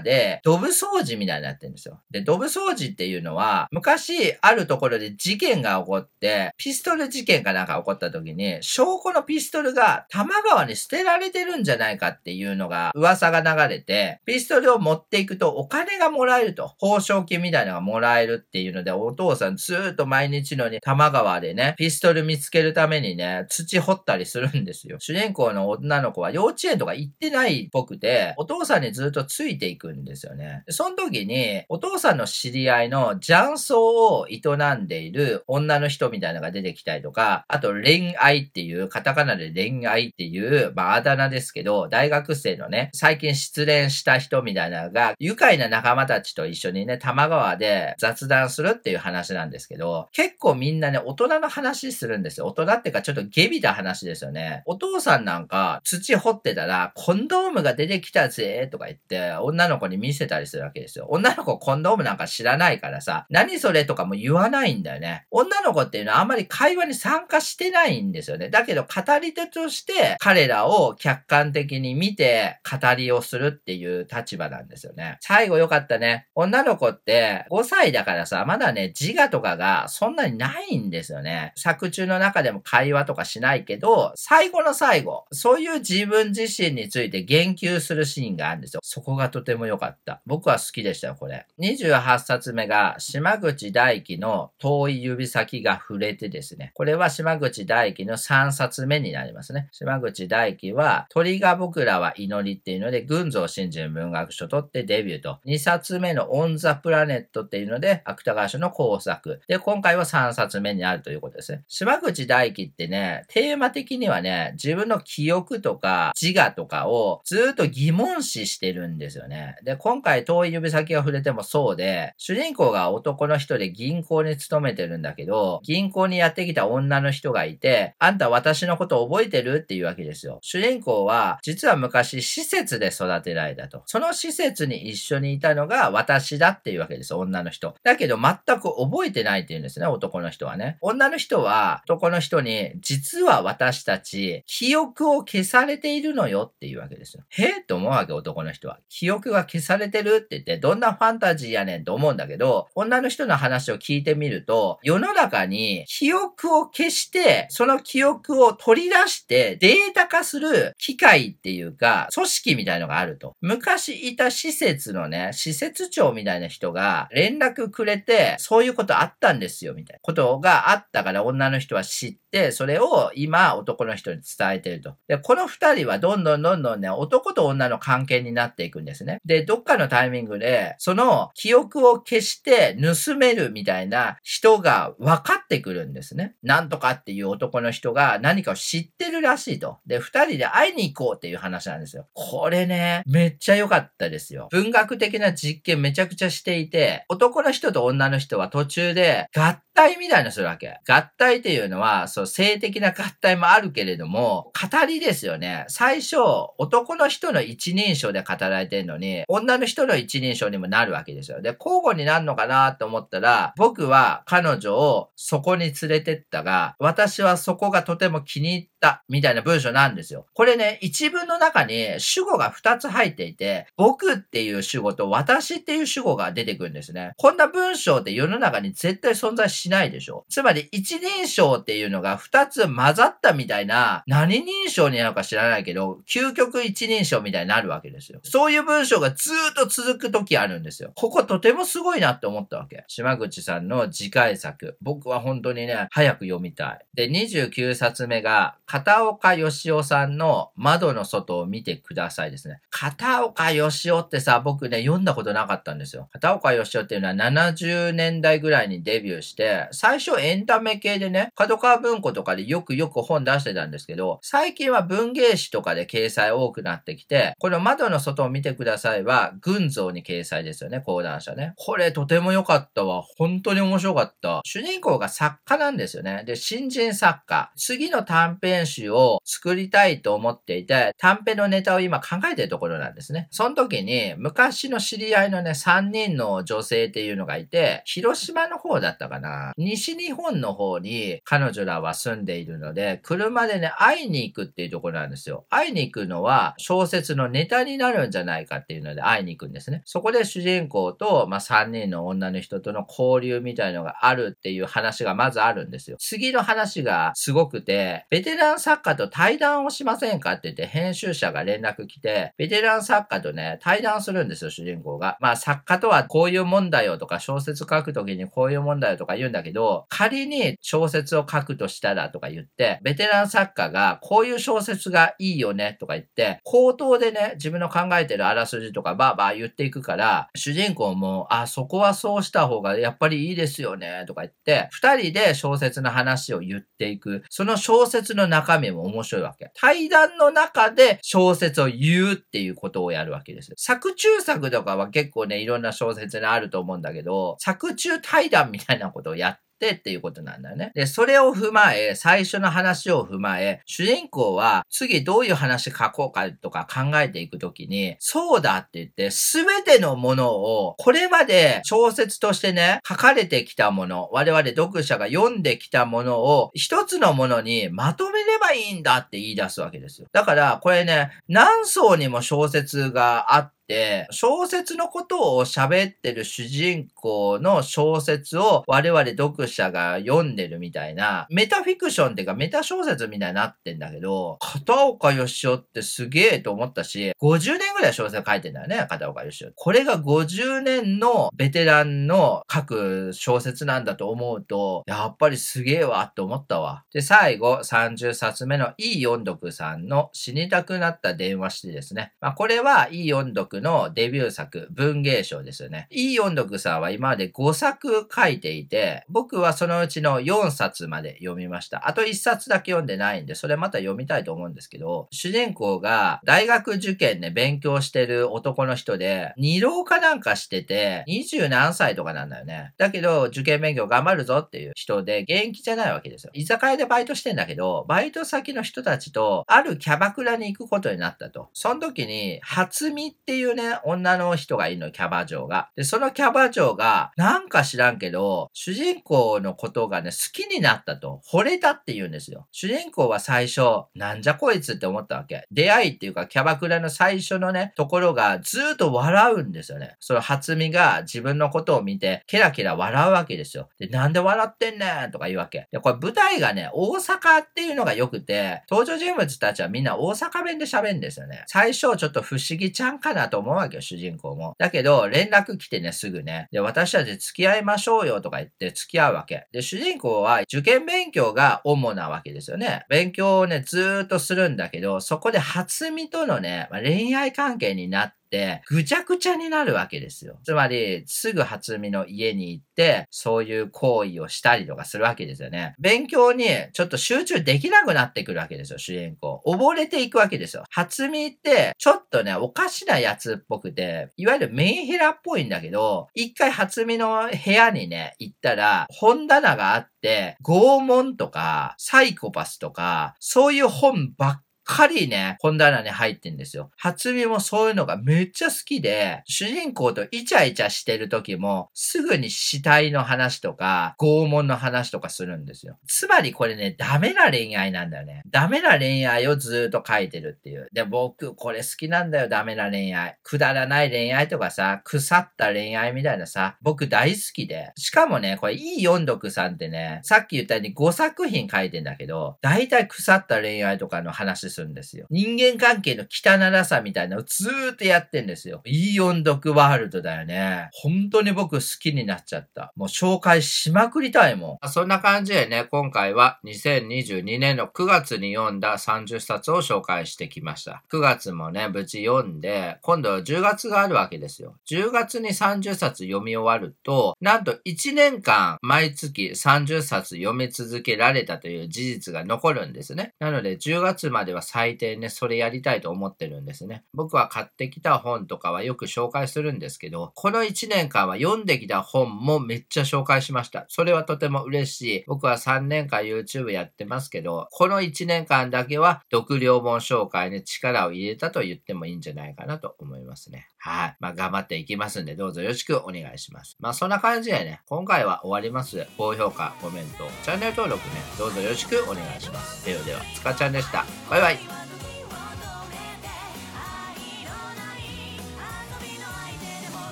[0.00, 2.00] でドブ掃除みたいになってるんですよ。
[2.10, 24.96] で、ドブ掃除っていうのは、昔あるところで事件が起こって、ピストル事件かなんか起こった時に、証拠のピストルが玉川に捨てられてるんじゃないかっていうのが噂が流れて、ピストルを持っていくとお金がもらえると、報奨金みたいなのがもらえるっていうので、お父さんずーっと毎日のに玉川でね、ピストル見つけるためにね、土掘ったりするんですよ。
[25.00, 30.64] 主人公の女の子は幼稚園とか行ってないっぽくて、お父さんにずっとついていくんですよね。
[30.68, 34.40] その時に、お父さんの知り合いの雀荘を営
[34.74, 52.46] んでいる女の人みたいなのが出てきたりとか、あと恋愛っていう、カタカナで恋愛っていう、まああだ名ですけど、大学生のね、最近失恋した人みたいなのが、愉快な仲間たちと一緒にね、玉川で雑談するっていう話なんですけど、結構みんなね、大人の話するんですよ。
[52.46, 54.62] 大人っていうかちょっとゲビた話ですよね。
[54.66, 61.06] お父さんなんか土掘ってたら、コンドームが出てきたぜとか言って、女の子に見せたりするわけですよ。
[61.10, 65.26] 女の子コンドームなんか知らないからさ、何それとかも言わないんだよね。
[65.30, 68.48] 女の子っていうのはあんまり会話に参加してないんですよね。
[68.48, 75.18] だけど語り手として彼らを客観的に見て語りをするっていう立場なんですよね。
[75.20, 76.28] 最後よかったね。
[76.34, 81.52] 女の子って5歳だからさ、まだね、自我とかがそんなにないんですよね。
[81.56, 88.80] 作中の中でも会話とかしないけど、最後の最後、そういう自分自身について言及するシーンがあるんですよ。
[88.82, 90.22] そこがとても良かった。
[90.26, 91.46] 僕は好きでしたよ、これ。
[91.60, 96.72] 28冊目が島口大輝の遠い指先が触れてですね。
[96.74, 99.68] これは島口大輝の3冊目になりますね。
[99.72, 105.38] 島口大輝は鳥が僕らは祈りっていうので、群像新人文学賞取ってデビューと。
[105.46, 109.40] 2冊目のオンザプラネットっていうので、芥川賞の工作。
[109.48, 111.64] で、今回は3冊目になるということですね。
[111.68, 119.56] 島口大輝ってね、テーマ的にはね、自分の記憶とか自我とかをずっとと疑問視してるんですよね。
[119.62, 130.38] で、今回遠い指先が触れてもそうで、主人公が男の人で銀行に勤めてるんだけど、銀行にやってきた女の人がいて、あんた私のこと覚えてるっていうわけですよ。
[130.42, 133.82] 主人公は、実は昔施設で育てられたと。
[133.86, 137.74] その施設に一緒にいたのが私だっていうわけです、女の人。
[137.84, 140.78] だけど全く覚えてないっていうんですね、男の人はね。
[140.80, 147.22] 女の人は、男の人に、実は私たち、記憶を消されているのよっていうわけですよ。
[147.28, 147.60] へえ？
[147.60, 148.78] と思うわけ、男の人は。
[148.88, 163.34] 記憶が消されてるって言って、どんなファンタジーやねんと思うんだけど、女の人の話を聞いてみると、世の中に記憶を消して、その記憶を取り出してデータ化する機械っていうか、組織みたいのがあると。
[163.40, 174.96] 昔いた施設のね、施設長みたいな人が連絡くれて、そういうことあったんですよ、みたいなことがあったから女の人は知って、それを今男の人に伝えてると。
[175.08, 179.20] で、この二人はどんどんどんどんね、男とと女の関係になっていくんですね。
[179.24, 186.36] で、どっかのタイミングで、その記憶を消して盗めるみたいな人が分かってくるんですね。
[186.42, 189.78] なんとかっていう男の人が何かを知ってるらしいと。
[189.86, 192.06] で、二人で会いに行こうっていう話なんですよ。
[192.14, 194.48] これね、めっちゃ良かったですよ。
[194.52, 200.80] 文学的な実験めちゃくちゃしていて、男の人と女の人は途中で合体みたいなするわけ。
[200.88, 205.64] 合体っていうのは、そう、性的な合体もあるけれども、語りですよね。
[205.68, 206.16] 最初、
[206.58, 211.40] 男の人の一人称で語られてるのに、女の人の一人称にもなるわけですよ。
[211.40, 220.26] で、交互になるのかなと思ったら、僕は彼女をそこに連れてったが、私はそこがとても気に入った、みたいな文章なんですよ。
[220.34, 227.12] これね、一文の中に主語が二つ入っていて、僕っていう主語と私っていう主語が出てくるんですね。
[227.16, 238.20] こんな文章って世の中に絶対存在ししないでしょつまり一人称っていうのが二つ混ざったみたいな、何人称になるか知らないけど、究極一人称みたいになるわけですよ。
[238.24, 240.92] そういう文章がずーっと続く時あるんですよ。
[240.96, 242.84] こことてもすごいなって思ったわけ。
[242.88, 244.76] 島口さんの次回作。
[244.80, 246.84] 僕は本当にね、早く読みたい。
[246.94, 252.60] で、29冊目が、片岡義雄さんの窓の外を見てくださいですね。
[252.70, 256.08] 片岡義雄ってさ、僕ね、読んだことなかったんですよ。
[256.12, 271.52] 片岡義雄っていうのは70年代ぐらいにデビューして、最初エンタメ系でね、角川文庫とかでよくよく本出してたんですけど、最近は文芸誌とかで掲載多くなってきて、この窓の外を見てくださいは、群像に掲載ですよね、講談社ね。
[271.56, 273.02] これとても良かったわ。
[273.16, 274.40] 本当に面白かった。
[274.44, 276.24] 主人公が作家なんですよね。
[276.26, 277.50] で、新人作家。
[277.56, 283.28] 次の短編集を作りたいと思っていて、短編のネタを今考えてるところなんですね。
[283.30, 289.41] その時に、昔の知り合いのね、3人の女性っていうのがいて、広島の方だったかな。
[289.56, 295.44] 西日本の方に彼女らは住んでいるので、車でね、会いに行くっていうところなんですよ。
[295.50, 299.82] 会いに行くのは小説のネタになるんじゃないかっていうので会いに行くんですね。
[299.84, 305.96] そこで主人公と、まあ、3人の女の人との交流みたいのがあるっていう話がまずあるんですよ。
[305.98, 315.16] 次の話がすごくて、ベテラン作家と対談をしませんかって言って編集者が連絡来て、ベテラン作家とね、対談するんですよ、主人公が。
[315.20, 337.22] まあ作家とはこういう問題をとか小説書くときにこういう問題をとか言うんだけど、仮に小説を書くとしたらとか言って、ベテラン作家がこういう小説がいいよねとか言って、口頭でね、自分の考えてるあらすじとかバーバー言っていくから、主人公も、あ、そこはそうした方がやっぱりいいですよねとか言って、二人で小説の話を言っていく。
[337.30, 339.50] その小説の中身も面白いわけ。
[339.54, 343.52] 対談の中で小説を言うっていうことをやるわけです。
[343.56, 349.21] 作中作とかは結構ね、いろんな小説にあると思うんだけど、作中対談みたいなことをや
[349.62, 350.72] ってっていうことなんだよね。
[350.74, 370.08] で、それを踏まえ、最初の話を踏まえ、主人公は次どういう話書こうかとか考えていくときに、そうだって言って、すべてのものを、これまで小説としてね、書かれてきたもの、我々読者が読んできたものを、一つのものにまとめればいいんだって言い出すわけですよ。
[370.12, 389.52] だから、これね、何層にも小説があって、て、小説のことを喋ってる主人公の小説を我々読者が読んでるみたいな、メタフィクションっていうかメタ小説みたいになってんだけど、片岡義雄ってすげえと思ったし、50年ぐらい小説書いてんだよね、片岡義雄。
[389.56, 396.84] これが50年のベテランの書く小説なんだと思うと、やっぱりすげえわって思ったわ。
[396.92, 402.12] で、最後、30冊目のいい音読さんの死にたくなった電話してですね。
[402.20, 405.86] まあ、これはいい音読のデビュー作、文芸賞ですよね。
[405.90, 411.88] いい音読さんは今まで5作書いていて、僕はそのうちの4冊まで読みました。
[411.88, 422.72] あと1冊だけ読んでないんで、それまた読みたいと思うんですけど、主人公が大学受験で勉強してる男の人で、二浪かなんかしてて、20何歳とかなんだよね。
[422.78, 426.30] だけど、受験勉強頑張るぞっていう人で、元気じゃないわけですよ。
[426.34, 431.50] 居酒屋でバイトしてんだけど、バイト先の人たちと、あるキャバクラに行くことになったと。
[431.52, 435.68] その時に、初見っていいうね、女の人がいるの、キャバ嬢が。
[435.76, 441.20] で、そのキャバ嬢が、なんか知らんけど、主人公のことがね、好きになったと。
[441.30, 442.46] 惚れたって言うんですよ。
[442.52, 443.60] 主人公は最初、
[443.94, 445.46] なんじゃこいつって思ったわけ。
[445.50, 449.96] 出会いっていうか、キャバクラの最初のね、ところがずっと笑うんですよね。
[450.00, 453.68] その初見が自分のことを見て、ケラケラ笑うわけですよ。
[453.78, 455.68] で、なんで笑ってんねんとか言うわけ。
[455.70, 461.44] で、これ舞台がね、大阪っていうのが良くて、登場人物たちはみんな大阪弁で喋るんですよね。
[461.46, 464.54] 最初ちょっと不思議ちゃんかなと思うわけよ、主人公も。
[464.58, 466.48] だけど、連絡来てね、すぐね。
[466.52, 469.46] で、私たち付き合いましょうよとか言って付き合うわけ。
[469.52, 472.84] で、主人公は受験勉強が主なわけですよね。
[472.90, 478.21] 勉強をね、ずーっとするんだけど、そこで初見とのね、まあ、恋愛関係になって、
[478.66, 480.38] ぐちゃぐちゃになるわけですよ。
[480.44, 485.74] つまり、すぐ初見の家に行って、そういう行為をしたりとかするわけですよね。
[485.78, 489.42] 勉強にちょっと集中できなくなってくるわけですよ、主人公。
[489.46, 490.64] 溺れていくわけですよ。
[490.70, 506.70] 初見って、ちょっとね、おかしなやつっぽくて、いわゆるメンヘラっぽいんだけど、一回初見の部屋にね、行ったら、本棚があって、拷問とか、サイコパスとか、そういう本ばっかりね、本棚に入ってんですよ。
[506.76, 515.78] 初見もそういうのがめっちゃ好きで、主人公とイチャイチャしてる時も、すぐに死体の話とか、拷問の話とかするんですよ。
[515.86, 518.22] つまりこれね、ダメな恋愛なんだよね。
[518.30, 520.68] ダメな恋愛をずっと書いてるっていう。
[520.72, 523.18] で、僕、これ好きなんだよ、ダメな恋愛。
[523.22, 527.72] くだらない恋愛とかさ、腐った恋愛みたいなさ、僕大好きで。
[527.76, 535.06] しかもね、これ、いい読読さんってね、さっき言ったように5作品書いてんだけど、大体腐った恋愛とかの話するんですよ。
[535.10, 538.62] 人間関係の汚らさみたいなのをずーっとやってんですよ。
[538.64, 540.68] いい音読ワールドだよね。
[540.72, 542.72] 本当に僕好きになっちゃった。
[542.76, 544.68] もう紹介しまくりたいもん。
[544.68, 550.82] そんな感じでね、今回は2022年の9月に読んだ30冊を紹介してきました。
[550.90, 554.56] 9月もね、無事読んで、今度は10月があるわけですよ。
[554.68, 563.14] 10月に30冊読み終わると、なんと1年間毎月30冊読み続けられたという事実が残るんですね。
[563.18, 566.84] なので10月までは最低ね、それやりたいと思ってるんですね。
[566.92, 573.64] 僕は買ってきた本とかはよく紹介するんですけど、この1年間は読んできた本もめっちゃ紹介しました。
[573.68, 575.04] それはとても嬉しい。
[575.06, 583.48] 僕は3年間 YouTube やってますけど、この1年間だけは読量本紹介に力を入れたと言ってもいいんじゃないかなと思いますね。
[583.56, 583.96] はい。
[584.00, 586.58] まあ頑張っていきますんで、どうぞよろしくお願いします。
[586.60, 588.86] まあそんな感じでね、今回は終わります。
[588.98, 592.66] 高評価、コメント、チャンネル登録ね、どうぞよろしくお願いします。
[592.66, 594.01] ではでは、つかちゃんでした。
[594.12, 594.38] バイバイ。